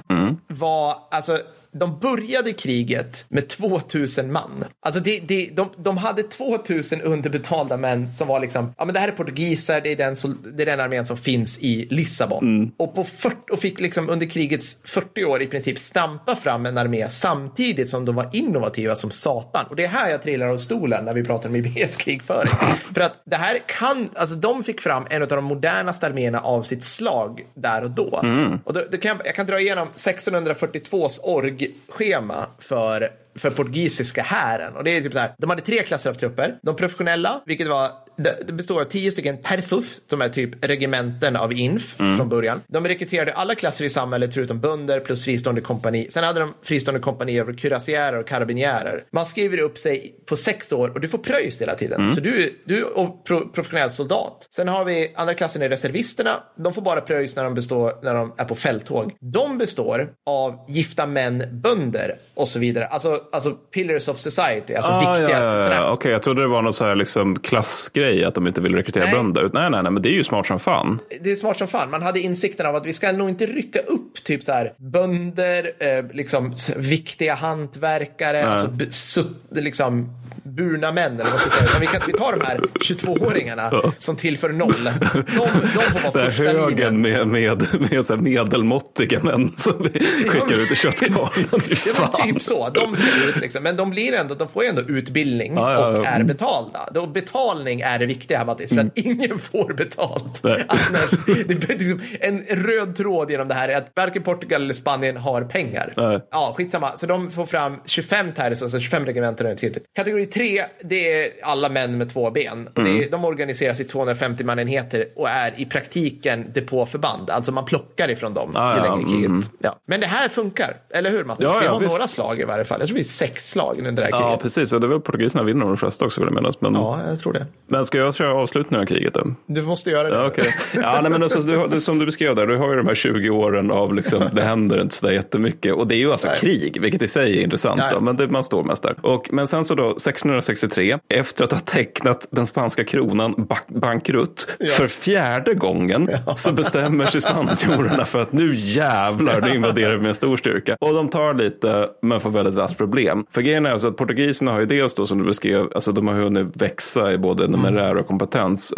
var, 0.47 0.95
alltså 1.11 1.39
de 1.71 1.99
började 1.99 2.53
kriget 2.53 3.25
med 3.29 3.47
2000 3.47 4.31
man. 4.31 4.65
Alltså 4.85 5.01
det, 5.01 5.19
det, 5.19 5.49
de, 5.55 5.69
de 5.77 5.97
hade 5.97 6.23
2000 6.23 7.01
underbetalda 7.01 7.77
män 7.77 8.13
som 8.13 8.27
var 8.27 8.39
liksom, 8.39 8.73
ja 8.77 8.85
men 8.85 8.93
det 8.93 8.99
här 8.99 9.07
är 9.07 9.11
portugiser, 9.11 9.81
det 9.81 9.91
är 9.91 9.95
den, 9.95 10.15
sol- 10.15 10.37
det 10.57 10.63
är 10.63 10.65
den 10.65 10.79
armén 10.79 11.05
som 11.05 11.17
finns 11.17 11.59
i 11.59 11.87
Lissabon. 11.89 12.71
Och, 12.77 12.95
på 12.95 13.03
40, 13.03 13.35
och 13.51 13.59
fick 13.59 13.79
liksom 13.79 14.09
under 14.09 14.25
krigets 14.25 14.77
40 14.83 15.25
år 15.25 15.41
i 15.41 15.47
princip 15.47 15.79
stampa 15.79 16.35
fram 16.35 16.65
en 16.65 16.77
armé 16.77 17.09
samtidigt 17.09 17.89
som 17.89 18.05
de 18.05 18.15
var 18.15 18.29
innovativa 18.33 18.95
som 18.95 19.11
satan. 19.11 19.65
Och 19.69 19.75
det 19.75 19.83
är 19.83 19.87
här 19.87 20.09
jag 20.09 20.21
trillar 20.21 20.47
av 20.47 20.57
stolen 20.57 21.05
när 21.05 21.13
vi 21.13 21.23
pratar 21.23 21.49
om 21.49 21.55
IBs 21.55 21.95
krigföring. 21.97 22.51
För 22.93 23.01
att 23.01 23.21
det 23.25 23.35
här 23.35 23.59
kan, 23.65 24.09
alltså 24.15 24.35
de 24.35 24.63
fick 24.63 24.81
fram 24.81 25.03
en 25.09 25.21
av 25.21 25.27
de 25.27 25.43
modernaste 25.45 26.07
arméerna 26.07 26.39
av 26.39 26.63
sitt 26.63 26.83
slag 26.83 27.45
där 27.53 27.83
och 27.83 27.91
då. 27.91 28.21
Och 28.63 28.73
då, 28.73 28.81
då 28.91 28.97
kan 28.97 29.09
jag, 29.09 29.27
jag 29.27 29.35
kan 29.35 29.45
dra 29.45 29.59
igenom 29.59 29.87
1642s 29.95 31.19
org-schema 31.59 32.45
för 32.59 33.11
för 33.35 33.51
portugisiska 33.51 34.21
hären. 34.21 34.75
Och 34.75 34.83
det 34.83 34.91
är 34.91 35.01
typ 35.01 35.13
så 35.13 35.19
här, 35.19 35.33
de 35.37 35.49
hade 35.49 35.61
tre 35.61 35.77
klasser 35.77 36.09
av 36.09 36.13
trupper. 36.13 36.59
De 36.61 36.75
professionella, 36.75 37.41
vilket 37.45 37.67
var, 37.67 37.91
det, 38.23 38.53
består 38.53 38.81
av 38.81 38.85
tio 38.85 39.11
stycken 39.11 39.37
terthus, 39.37 40.01
som 40.09 40.21
är 40.21 40.29
typ 40.29 40.65
regementen 40.65 41.35
av 41.35 41.53
inf 41.53 41.95
från 41.95 42.29
början. 42.29 42.61
De 42.67 42.87
rekryterade 42.87 43.33
alla 43.33 43.55
klasser 43.55 43.85
i 43.85 43.89
samhället 43.89 44.33
förutom 44.33 44.59
bönder 44.59 44.99
plus 44.99 45.23
fristående 45.25 45.61
kompani. 45.61 46.07
Sen 46.11 46.23
hade 46.23 46.39
de 46.39 46.53
fristående 46.63 46.99
kompani 46.99 47.39
över 47.39 47.53
cuirassiärer 47.53 48.19
och 48.19 48.27
karabinjärer. 48.27 49.03
Man 49.11 49.25
skriver 49.25 49.59
upp 49.59 49.77
sig 49.77 50.15
på 50.25 50.35
sex 50.35 50.71
år 50.71 50.89
och 50.89 51.01
du 51.01 51.07
får 51.07 51.17
pröjs 51.17 51.61
hela 51.61 51.75
tiden. 51.75 52.09
Så 52.11 52.21
du, 52.21 52.53
du 52.65 52.77
är 52.85 53.23
pro, 53.23 53.49
professionell 53.49 53.91
soldat. 53.91 54.47
Sen 54.55 54.67
har 54.67 54.85
vi 54.85 55.13
andra 55.15 55.33
klassen 55.33 55.61
är 55.61 55.69
reservisterna. 55.69 56.43
De 56.57 56.73
får 56.73 56.81
bara 56.81 57.01
pröjs 57.01 57.35
när 57.35 57.43
de, 57.43 57.53
består, 57.53 57.93
när 58.03 58.13
de 58.13 58.33
är 58.37 58.45
på 58.45 58.55
fälttåg. 58.55 59.13
De 59.19 59.57
består 59.57 60.09
av 60.25 60.65
gifta 60.67 61.05
män, 61.05 61.43
bönder 61.51 62.15
och 62.35 62.47
så 62.47 62.59
vidare. 62.59 62.85
Alltså, 62.85 63.21
alltså 63.31 63.51
pillars 63.51 64.07
of 64.07 64.19
society, 64.19 64.73
alltså 64.73 64.91
Ah, 64.91 65.13
viktiga. 65.17 65.43
ja, 65.43 65.55
ja, 65.67 65.73
ja. 65.73 65.91
Okej, 65.91 66.11
jag 66.11 66.21
trodde 66.23 66.41
det 66.41 66.47
var 66.47 66.61
någon 66.61 66.73
så 66.73 66.85
här 66.85 66.95
liksom 66.95 67.39
klassgrej 67.39 68.08
att 68.25 68.35
de 68.35 68.47
inte 68.47 68.61
vill 68.61 68.75
rekrytera 68.75 69.03
Nej. 69.03 69.13
bönder. 69.13 69.49
Nej, 69.53 69.69
nej, 69.69 69.83
nej, 69.83 69.91
men 69.91 70.01
det 70.01 70.09
är 70.09 70.13
ju 70.13 70.23
smart 70.23 70.47
som 70.47 70.59
fan. 70.59 70.99
det 71.21 71.31
är 71.31 71.35
smart 71.35 71.57
som 71.57 71.67
fan. 71.67 71.89
Man 71.89 72.01
hade 72.01 72.19
insikten 72.19 72.65
av 72.65 72.75
att 72.75 72.85
vi 72.85 72.93
ska 72.93 73.11
nog 73.11 73.29
inte 73.29 73.45
rycka 73.45 73.79
upp 73.79 74.23
typ 74.23 74.43
så 74.43 74.51
här 74.51 74.73
bönder, 74.77 75.71
eh, 75.79 76.05
liksom 76.13 76.53
viktiga 76.75 77.35
hantverkare, 77.35 78.47
alltså 78.47 79.23
liksom 79.49 80.09
burna 80.55 80.91
män, 80.91 81.13
eller 81.13 81.31
vad 81.31 81.39
ska 81.39 81.49
jag 81.49 81.51
säga. 81.51 81.65
Utan 81.65 81.81
vi, 81.81 81.87
kan, 81.87 82.01
vi 82.07 82.13
tar 82.13 82.37
de 82.37 82.45
här 82.45 82.57
22-åringarna 82.57 83.91
som 83.99 84.15
tillför 84.15 84.49
noll. 84.49 84.83
De, 84.83 85.23
de 85.33 85.81
får 85.81 86.11
vara 86.11 86.25
första 86.25 86.43
högen 86.43 86.67
linjen. 86.67 87.01
med, 87.01 87.27
med, 87.27 87.91
med 87.91 88.05
så 88.05 88.17
medelmåttiga 88.17 89.23
män 89.23 89.53
som 89.57 89.89
vi 89.93 89.99
skickar 90.27 90.55
ut 90.55 90.71
i 90.71 90.75
köttkvarnen. 90.75 91.47
Ja, 91.85 92.11
men 92.21 92.33
typ 92.33 92.41
så. 92.41 92.69
De 92.69 92.95
ska 92.95 93.29
ut 93.29 93.41
liksom. 93.41 93.63
Men 93.63 93.75
de, 93.75 93.89
blir 93.89 94.13
ändå, 94.13 94.35
de 94.35 94.47
får 94.47 94.63
ju 94.63 94.69
ändå 94.69 94.81
utbildning 94.81 95.53
Ja, 95.55 95.73
ja, 95.73 95.87
och 95.87 96.05
ja. 96.05 96.09
är 96.09 96.23
betalda. 96.23 96.89
Då 96.93 97.07
betalning 97.07 97.81
är 97.81 97.99
det 97.99 98.05
viktiga 98.05 98.37
här 98.37 98.45
Mattis, 98.45 98.69
för 98.69 98.79
att 98.79 98.97
ingen 98.97 99.39
får 99.39 99.73
betalt. 99.73 100.43
Nej. 100.43 100.65
Annars, 100.67 101.09
det 101.25 101.69
är 101.69 101.77
liksom 101.77 102.01
en 102.19 102.39
röd 102.39 102.95
tråd 102.95 103.31
genom 103.31 103.47
det 103.47 103.53
här 103.53 103.69
är 103.69 103.77
att 103.77 103.91
varken 103.95 104.23
Portugal 104.23 104.61
eller 104.61 104.73
Spanien 104.73 105.17
har 105.17 105.41
pengar. 105.41 105.93
Nej. 105.97 106.27
Ja, 106.31 106.53
skitsamma. 106.57 106.97
Så 106.97 107.05
de 107.05 107.31
får 107.31 107.45
fram 107.45 107.77
25 107.85 108.33
terres, 108.33 108.61
alltså 108.61 108.79
25 108.79 109.05
regementen. 109.05 109.57
Kategori 109.95 110.25
3, 110.25 110.38
det 110.83 111.13
är 111.23 111.29
alla 111.43 111.69
män 111.69 111.97
med 111.97 112.09
två 112.13 112.31
ben. 112.31 112.69
Mm. 112.75 112.99
Är, 113.01 113.09
de 113.11 113.25
organiseras 113.25 113.79
i 113.79 113.83
250 113.83 114.43
manenheter 114.43 115.05
och 115.15 115.29
är 115.29 115.53
i 115.57 115.65
praktiken 115.65 116.45
depåförband. 116.53 117.29
Alltså 117.29 117.51
man 117.51 117.65
plockar 117.65 118.09
ifrån 118.09 118.33
dem 118.33 118.51
Ah, 118.55 118.75
ju 118.75 118.83
ja, 118.85 118.95
längre 118.95 119.09
kriget. 119.11 119.49
Ja. 119.59 119.75
Men 119.85 119.99
det 119.99 120.07
här 120.07 120.29
funkar, 120.29 120.73
eller 120.89 121.09
hur 121.11 121.23
Mattis? 121.23 121.43
Ja, 121.43 121.57
vi 121.59 121.65
ja, 121.65 121.71
har 121.71 121.79
visst. 121.79 121.95
några 121.95 122.07
slag 122.07 122.39
i 122.39 122.43
varje 122.43 122.65
fall. 122.65 122.79
Jag 122.79 122.87
tror 122.87 122.95
vi 122.95 123.01
är 123.01 123.05
sex 123.05 123.49
slag 123.49 123.75
under 123.79 123.91
det 123.91 124.01
här 124.03 124.09
Ja, 124.11 124.27
kriget. 124.27 124.41
precis. 124.41 124.73
Och 124.73 124.81
det 124.81 124.87
är 124.87 124.89
väl 124.89 124.99
portugiserna 124.99 125.43
vinner 125.43 125.65
de 125.65 125.77
flesta 125.77 126.05
också 126.05 126.21
vill 126.21 126.27
jag 126.27 126.35
minnas. 126.35 126.61
Men, 126.61 126.73
Ja, 126.75 126.99
jag 127.09 127.19
tror 127.19 127.33
det. 127.33 127.45
men 127.67 127.85
ska 127.85 127.97
jag 127.97 128.15
köra 128.15 128.33
avslutningen 128.33 128.81
av 128.81 128.85
kriget 128.87 129.13
då? 129.13 129.33
Du 129.45 129.61
måste 129.61 129.89
göra 129.91 130.09
det. 130.09 130.15
Ja, 130.15 130.27
okej. 130.27 130.45
ja 130.73 130.99
nej, 131.01 131.11
men 131.11 131.23
alltså, 131.23 131.39
du, 131.39 131.67
du, 131.71 131.81
som 131.81 131.99
du 131.99 132.05
beskrev 132.05 132.35
där, 132.35 132.47
du 132.47 132.57
har 132.57 132.69
ju 132.69 132.75
de 132.77 132.87
här 132.87 132.95
20 132.95 133.29
åren 133.29 133.71
av 133.71 133.93
liksom, 133.93 134.23
det 134.33 134.41
händer 134.41 134.81
inte 134.81 134.95
så 134.95 135.05
där 135.05 135.13
jättemycket. 135.13 135.73
Och 135.73 135.87
det 135.87 135.95
är 135.95 135.99
ju 135.99 136.11
alltså 136.11 136.27
krig, 136.39 136.81
vilket 136.81 137.01
i 137.01 137.07
sig 137.07 137.39
är 137.39 137.43
intressant. 137.43 137.77
Nej. 137.77 137.89
Då, 137.93 137.99
men 137.99 138.15
det, 138.15 138.27
man 138.27 138.43
står 138.43 138.63
mest 138.63 138.83
där. 138.83 138.95
Och, 139.01 139.29
men 139.33 139.47
sen 139.47 139.65
så 139.65 139.75
då 139.75 139.95
1663, 140.37 140.97
efter 141.19 141.43
att 141.43 141.51
ha 141.51 141.59
tecknat 141.59 142.27
den 142.31 142.47
spanska 142.47 142.83
kronan 142.83 143.33
bank, 143.37 143.67
bankrutt 143.67 144.47
för 144.71 144.87
fjärde 144.87 145.53
gången, 145.53 146.09
så 146.35 146.53
bestämmer 146.53 147.05
sig 147.05 147.21
spanjorerna 147.21 148.05
för 148.05 148.21
att 148.21 148.33
nu 148.33 148.55
jävlar, 148.55 149.41
nu 149.41 149.55
invaderar 149.55 149.97
vi 149.97 150.03
med 150.03 150.15
stor 150.15 150.37
styrka. 150.37 150.77
Och 150.79 150.93
de 150.93 151.09
tar 151.09 151.33
lite, 151.33 151.89
men 152.01 152.21
får 152.21 152.29
väldigt 152.29 152.57
raskt 152.57 152.77
problem. 152.77 153.25
För 153.31 153.41
grejen 153.41 153.65
är 153.65 153.69
alltså 153.69 153.87
att 153.87 153.97
portugiserna 153.97 154.51
har 154.51 154.59
ju 154.59 154.65
dels 154.65 154.93
då 154.93 155.07
som 155.07 155.17
du 155.17 155.25
beskrev, 155.25 155.67
alltså 155.75 155.91
de 155.91 156.07
har 156.07 156.15
hunnit 156.15 156.47
växa 156.53 157.13
i 157.13 157.17
både 157.17 157.47
numerär 157.47 157.97
och 157.97 158.07
kompetens 158.07 158.73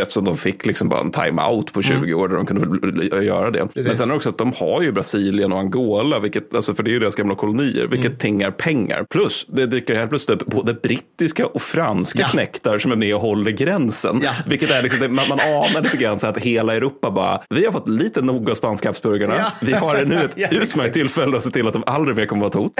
eftersom 0.00 0.24
de 0.24 0.36
fick 0.36 0.66
liksom 0.66 0.88
bara 0.88 1.00
en 1.00 1.10
time-out 1.10 1.72
på 1.72 1.82
20 1.82 2.14
år 2.14 2.28
där 2.28 2.36
de 2.36 2.46
kunde 2.46 3.24
göra 3.24 3.50
det. 3.50 3.68
Men 3.74 3.96
sen 3.96 4.10
också 4.10 4.28
att 4.28 4.38
de 4.38 4.52
har 4.52 4.82
ju 4.82 4.92
Brasilien 4.92 5.52
och 5.52 5.58
Angola, 5.58 6.18
vilket, 6.18 6.54
alltså 6.54 6.74
för 6.74 6.82
det 6.82 6.90
är 6.90 6.92
ju 6.92 6.98
deras 6.98 7.16
gamla 7.16 7.34
kolonier, 7.34 7.86
vilket 7.86 8.18
tingar 8.18 8.50
pengar. 8.50 9.04
Plus, 9.10 9.46
det 9.48 9.66
dyker 9.66 9.94
helt 9.94 10.08
plötsligt 10.10 10.42
upp 10.42 10.46
både 10.46 10.74
brittiska 10.88 11.46
och 11.46 11.62
franska 11.62 12.18
Ja. 12.20 12.28
knektar 12.28 12.78
som 12.78 12.92
är 12.92 12.96
med 12.96 13.14
och 13.14 13.20
håller 13.20 13.50
gränsen. 13.50 14.20
Ja. 14.24 14.30
Vilket 14.46 14.70
är 14.70 14.82
liksom, 14.82 15.14
man, 15.14 15.24
man 15.28 15.38
anar 15.40 15.82
lite 15.82 15.96
grann 15.96 16.18
så 16.18 16.26
att 16.26 16.38
hela 16.38 16.74
Europa 16.74 17.10
bara, 17.10 17.40
vi 17.50 17.64
har 17.64 17.72
fått 17.72 17.88
lite 17.88 18.22
nog 18.22 18.50
av 18.50 18.54
spanska 18.54 18.88
Habsburgarna. 18.88 19.34
Ja. 19.38 19.46
Vi 19.60 19.72
har 19.72 20.04
nu 20.04 20.14
ett 20.24 20.32
Ja, 20.36 20.48
utmärkt 20.50 20.94
tillfälle 20.94 21.36
att 21.36 21.42
se 21.42 21.50
till 21.50 21.66
att 21.66 21.72
de 21.72 21.82
aldrig 21.86 22.16
mer 22.16 22.26
kommer 22.26 22.46
att 22.46 22.54
vara 22.54 22.66
ett 22.66 22.72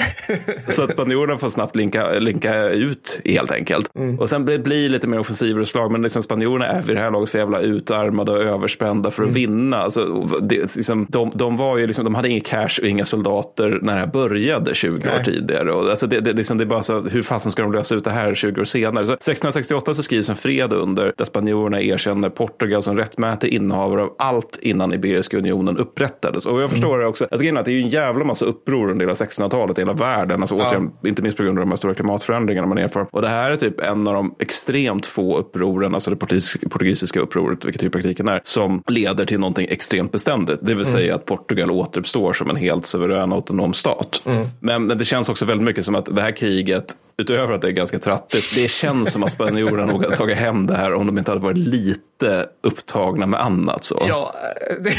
hot. 0.66 0.74
Så 0.74 0.82
att 0.82 0.90
spanjorerna 0.90 1.38
får 1.38 1.48
snabbt 1.48 1.76
linka, 1.76 2.10
linka 2.18 2.68
ut 2.68 3.20
helt 3.24 3.52
enkelt. 3.52 3.90
Mm. 3.96 4.18
Och 4.18 4.28
sen 4.28 4.44
blir 4.44 4.58
det 4.58 4.88
lite 4.88 5.06
mer 5.06 5.18
offensiver 5.18 5.60
och 5.60 5.68
slag, 5.68 5.92
men 5.92 6.02
liksom 6.02 6.22
spanjorerna 6.22 6.66
är 6.66 6.82
vid 6.82 6.96
det 6.96 7.00
här 7.02 7.10
laget 7.10 7.30
för 7.30 7.38
jävla 7.38 7.60
utarmade 7.60 8.32
och 8.32 8.42
överspända 8.42 9.10
för 9.10 9.22
att 9.22 9.28
Mm. 9.28 9.34
vinna. 9.34 9.76
Alltså, 9.76 10.04
det, 10.42 10.76
liksom, 10.76 11.06
de, 11.08 11.30
de, 11.34 11.56
var 11.56 11.76
ju 11.78 11.86
liksom, 11.86 12.04
de 12.04 12.14
hade 12.14 12.28
inget 12.28 12.46
cash 12.46 12.78
och 12.82 12.88
inga 12.88 13.04
soldater 13.04 13.78
när 13.82 13.92
det 13.94 13.98
här 14.00 14.06
började 14.06 14.74
20 14.74 14.90
år 15.08 15.12
Nej. 15.16 15.24
tidigare. 15.24 15.72
Och, 15.72 15.90
alltså, 15.90 16.06
det, 16.06 16.20
det, 16.20 16.32
liksom, 16.32 16.58
det 16.58 16.64
är 16.64 16.66
bara 16.66 16.82
så, 16.82 17.00
hur 17.00 17.22
fasen 17.22 17.52
ska 17.52 17.62
de 17.62 17.72
lösa 17.72 17.93
ut 17.94 18.04
det 18.04 18.10
här 18.10 18.34
20 18.34 18.60
år 18.60 18.64
senare? 18.64 19.06
Så 19.06 19.12
1668 19.12 19.94
så 19.94 20.02
skrivs 20.02 20.28
en 20.28 20.36
fred 20.36 20.72
under 20.72 21.12
där 21.16 21.24
spanjorerna 21.24 21.80
erkänner 21.80 22.28
Portugal 22.28 22.82
som 22.82 22.96
rättmätig 22.96 23.48
innehavare 23.48 24.02
av 24.02 24.14
allt 24.18 24.58
innan 24.62 24.94
Iberiska 24.94 25.38
unionen 25.38 25.78
upprättades. 25.78 26.46
Och 26.46 26.62
jag 26.62 26.70
förstår 26.70 26.98
det 26.98 27.06
också. 27.06 27.24
Alltså, 27.24 27.38
grejen 27.38 27.56
är 27.56 27.60
att 27.60 27.66
det 27.66 27.70
är 27.70 27.76
ju 27.76 27.82
en 27.82 27.88
jävla 27.88 28.24
massa 28.24 28.44
uppror 28.44 28.90
under 28.90 29.06
hela 29.06 29.14
1600-talet 29.14 29.78
i 29.78 29.80
hela 29.80 29.92
världen. 29.92 30.40
Alltså, 30.40 30.54
återigen, 30.54 30.90
inte 31.04 31.22
minst 31.22 31.36
på 31.36 31.44
grund 31.44 31.58
av 31.58 31.64
de 31.64 31.70
här 31.70 31.76
stora 31.76 31.94
klimatförändringarna 31.94 32.66
man 32.66 32.78
erfar. 32.78 33.06
Och 33.10 33.22
det 33.22 33.28
här 33.28 33.50
är 33.50 33.56
typ 33.56 33.80
en 33.80 34.08
av 34.08 34.14
de 34.14 34.34
extremt 34.38 35.06
få 35.06 35.38
upproren, 35.38 35.94
alltså 35.94 36.10
det 36.10 36.16
portugis- 36.16 36.68
portugisiska 36.68 37.20
upproret, 37.20 37.64
vilket 37.64 37.82
ju 37.82 37.86
i 37.86 37.90
praktiken 37.90 38.28
är, 38.28 38.40
som 38.44 38.82
leder 38.86 39.26
till 39.26 39.40
någonting 39.40 39.66
extremt 39.70 40.12
beständigt. 40.12 40.58
Det 40.62 40.74
vill 40.74 40.86
säga 40.86 41.14
att 41.14 41.24
Portugal 41.24 41.70
återuppstår 41.70 42.32
som 42.32 42.50
en 42.50 42.56
helt 42.56 42.86
suverän 42.86 43.32
autonom 43.32 43.74
stat. 43.74 44.22
Men, 44.60 44.86
men 44.86 44.98
det 44.98 45.04
känns 45.04 45.28
också 45.28 45.44
väldigt 45.44 45.64
mycket 45.64 45.84
som 45.84 45.94
att 45.94 46.04
det 46.04 46.22
här 46.22 46.36
kriget 46.36 46.96
Utöver 47.18 47.54
att 47.54 47.60
det 47.62 47.68
är 47.68 47.72
ganska 47.72 47.98
trattigt, 47.98 48.54
det 48.54 48.70
känns 48.70 49.12
som 49.12 49.22
att 49.22 49.32
spanjorerna 49.32 49.86
nog 49.86 50.04
hade 50.04 50.16
tagit 50.16 50.36
hem 50.36 50.66
det 50.66 50.76
här 50.76 50.94
om 50.94 51.06
de 51.06 51.18
inte 51.18 51.30
hade 51.30 51.42
varit 51.42 51.56
lite 51.56 52.46
upptagna 52.62 53.26
med 53.26 53.40
annat. 53.40 53.84
Så. 53.84 54.02
Ja, 54.08 54.34
det, 54.80 54.94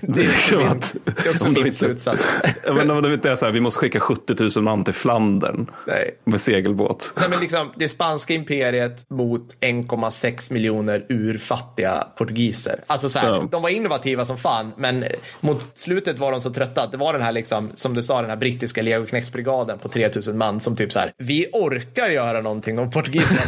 det, 0.00 0.20
är 0.20 0.26
liksom 0.26 0.58
min, 0.58 0.68
att- 0.68 0.96
det 1.04 1.26
är 1.26 1.30
också 1.30 1.48
de 1.50 1.62
min 1.62 1.72
slutsats. 1.72 2.26
Men 2.74 2.90
om 2.90 3.02
det 3.02 3.14
inte 3.14 3.30
är 3.30 3.36
så 3.36 3.44
här, 3.46 3.52
vi 3.52 3.60
måste 3.60 3.78
skicka 3.78 4.00
70 4.00 4.34
000 4.56 4.64
man 4.64 4.84
till 4.84 4.94
Flandern 4.94 5.70
Nej. 5.86 6.18
med 6.24 6.40
segelbåt. 6.40 7.12
Nej, 7.16 7.26
men 7.30 7.40
liksom, 7.40 7.70
det 7.76 7.88
spanska 7.88 8.34
imperiet 8.34 9.10
mot 9.10 9.56
1,6 9.60 10.52
miljoner 10.52 11.06
urfattiga 11.08 12.06
portugiser. 12.18 12.80
Alltså 12.86 13.08
så 13.08 13.18
här, 13.18 13.28
Ja. 13.28 13.48
de 13.50 13.62
var 13.62 13.68
innovativa 13.68 14.24
som 14.24 14.38
fan, 14.38 14.72
men 14.76 15.04
mot 15.40 15.66
slutet 15.74 16.18
var 16.18 16.32
de 16.32 16.40
så 16.40 16.50
trötta. 16.50 16.82
att 16.82 16.92
Det 16.92 16.98
var 16.98 17.12
den 17.12 17.22
här, 17.22 17.32
liksom, 17.32 17.70
som 17.74 17.94
du 17.94 18.02
sa, 18.02 18.20
den 18.20 18.30
här 18.30 18.36
brittiska 18.36 18.82
legoknektsbrigaden 18.82 19.78
på 19.78 19.88
3000 19.88 20.38
man 20.38 20.60
som 20.60 20.76
typ 20.76 20.92
så 20.92 20.98
här, 20.98 21.12
vi 21.18 21.46
orkar 21.64 22.10
göra 22.10 22.40
någonting. 22.40 22.78
Och 22.78 22.92
portugiserna 22.92 23.40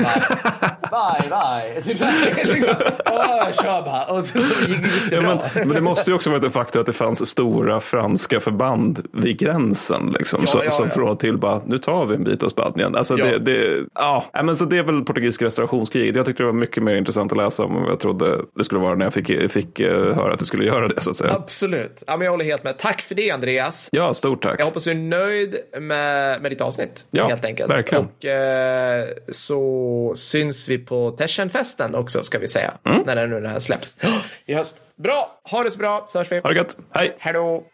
bara, 0.90 1.18
bye, 1.20 1.28
bye. 1.72 1.82
Typ 1.82 1.98
så 1.98 2.04
här, 2.04 2.44
liksom, 2.54 2.74
"Åh, 3.06 3.52
kör 3.62 3.82
bara. 3.82 4.04
Och 4.04 4.24
så, 4.24 4.38
så 4.40 4.68
gick, 4.68 4.78
gick 4.78 5.10
det 5.10 5.16
Ja, 5.16 5.22
bra. 5.22 5.40
men, 5.54 5.68
men 5.68 5.76
det 5.76 5.80
måste 5.82 6.10
ju 6.10 6.14
också 6.14 6.30
varit 6.30 6.44
ett 6.44 6.52
faktum 6.52 6.80
att 6.80 6.86
det 6.86 6.92
fanns 6.92 7.28
stora 7.28 7.80
franska 7.80 8.40
förband 8.40 9.06
vid 9.12 9.38
gränsen. 9.38 10.14
Liksom, 10.18 10.40
Ja, 10.40 10.46
så, 10.46 10.60
ja, 10.64 10.70
som 10.70 10.86
ja. 10.88 10.94
från 10.94 11.16
till 11.16 11.38
bara, 11.38 11.60
nu 11.66 11.78
tar 11.78 12.06
vi 12.06 12.14
en 12.14 12.24
bit 12.24 12.42
av 12.42 12.48
Spanien. 12.48 12.96
Alltså, 12.96 13.18
Ja. 13.18 13.24
det, 13.24 13.38
det, 13.38 13.78
ja, 13.94 14.24
men 14.44 14.56
så 14.56 14.64
det 14.64 14.78
är 14.78 14.82
väl 14.82 15.04
portugisiska 15.04 15.44
restaurationskriget. 15.44 16.16
Jag 16.16 16.26
tyckte 16.26 16.42
det 16.42 16.46
var 16.46 16.52
mycket 16.52 16.82
mer 16.82 16.94
intressant 16.94 17.32
att 17.32 17.38
läsa 17.38 17.64
om 17.64 17.74
vad 17.82 17.90
jag 17.90 18.00
trodde 18.00 18.38
det 18.56 18.64
skulle 18.64 18.80
vara 18.80 18.94
när 18.94 19.06
jag 19.06 19.14
fick, 19.14 19.52
fick 19.52 19.80
eh, 19.80 20.14
höra 20.14 20.32
att 20.32 20.38
det 20.38 20.44
skulle 20.46 20.64
göra 20.64 20.88
det. 20.88 21.00
Så 21.00 21.10
att 21.10 21.16
säga. 21.16 21.32
Absolut. 21.34 22.02
Ja, 22.06 22.16
men 22.16 22.24
jag 22.24 22.30
håller 22.32 22.44
helt 22.44 22.64
med. 22.64 22.78
Tack 22.78 23.00
för 23.00 23.14
det, 23.14 23.30
Andreas. 23.30 23.88
Ja, 23.92 24.14
stort 24.14 24.42
tack. 24.42 24.60
Jag 24.60 24.64
hoppas 24.64 24.84
du 24.84 24.90
är 24.90 24.94
nöjd 24.94 25.56
med, 25.80 26.42
med 26.42 26.52
ditt 26.52 26.60
avsnitt. 26.60 27.06
Ja, 27.10 27.28
helt 27.28 27.44
enkelt. 27.44 27.70
verkligen. 27.70 27.99
Och 28.00 28.24
eh, 28.24 29.08
så 29.28 30.12
syns 30.16 30.68
vi 30.68 30.78
på 30.78 31.10
Teschenfesten 31.10 31.94
också, 31.94 32.22
ska 32.22 32.38
vi 32.38 32.48
säga. 32.48 32.74
Mm. 32.86 33.02
När 33.06 33.16
den 33.16 33.30
nu 33.30 33.40
den 33.40 33.50
här 33.50 33.60
släpps 33.60 33.96
i 34.46 34.54
höst. 34.54 34.76
Bra, 34.96 35.40
ha 35.50 35.62
det 35.62 35.70
så 35.70 35.78
bra, 35.78 36.04
så 36.08 36.18
hörs 36.18 36.32
vi. 36.32 36.38
Ha 36.38 36.48
det 36.48 36.56
gött. 36.56 36.76
Hej! 36.94 37.16
Hej 37.18 37.32
då! 37.32 37.64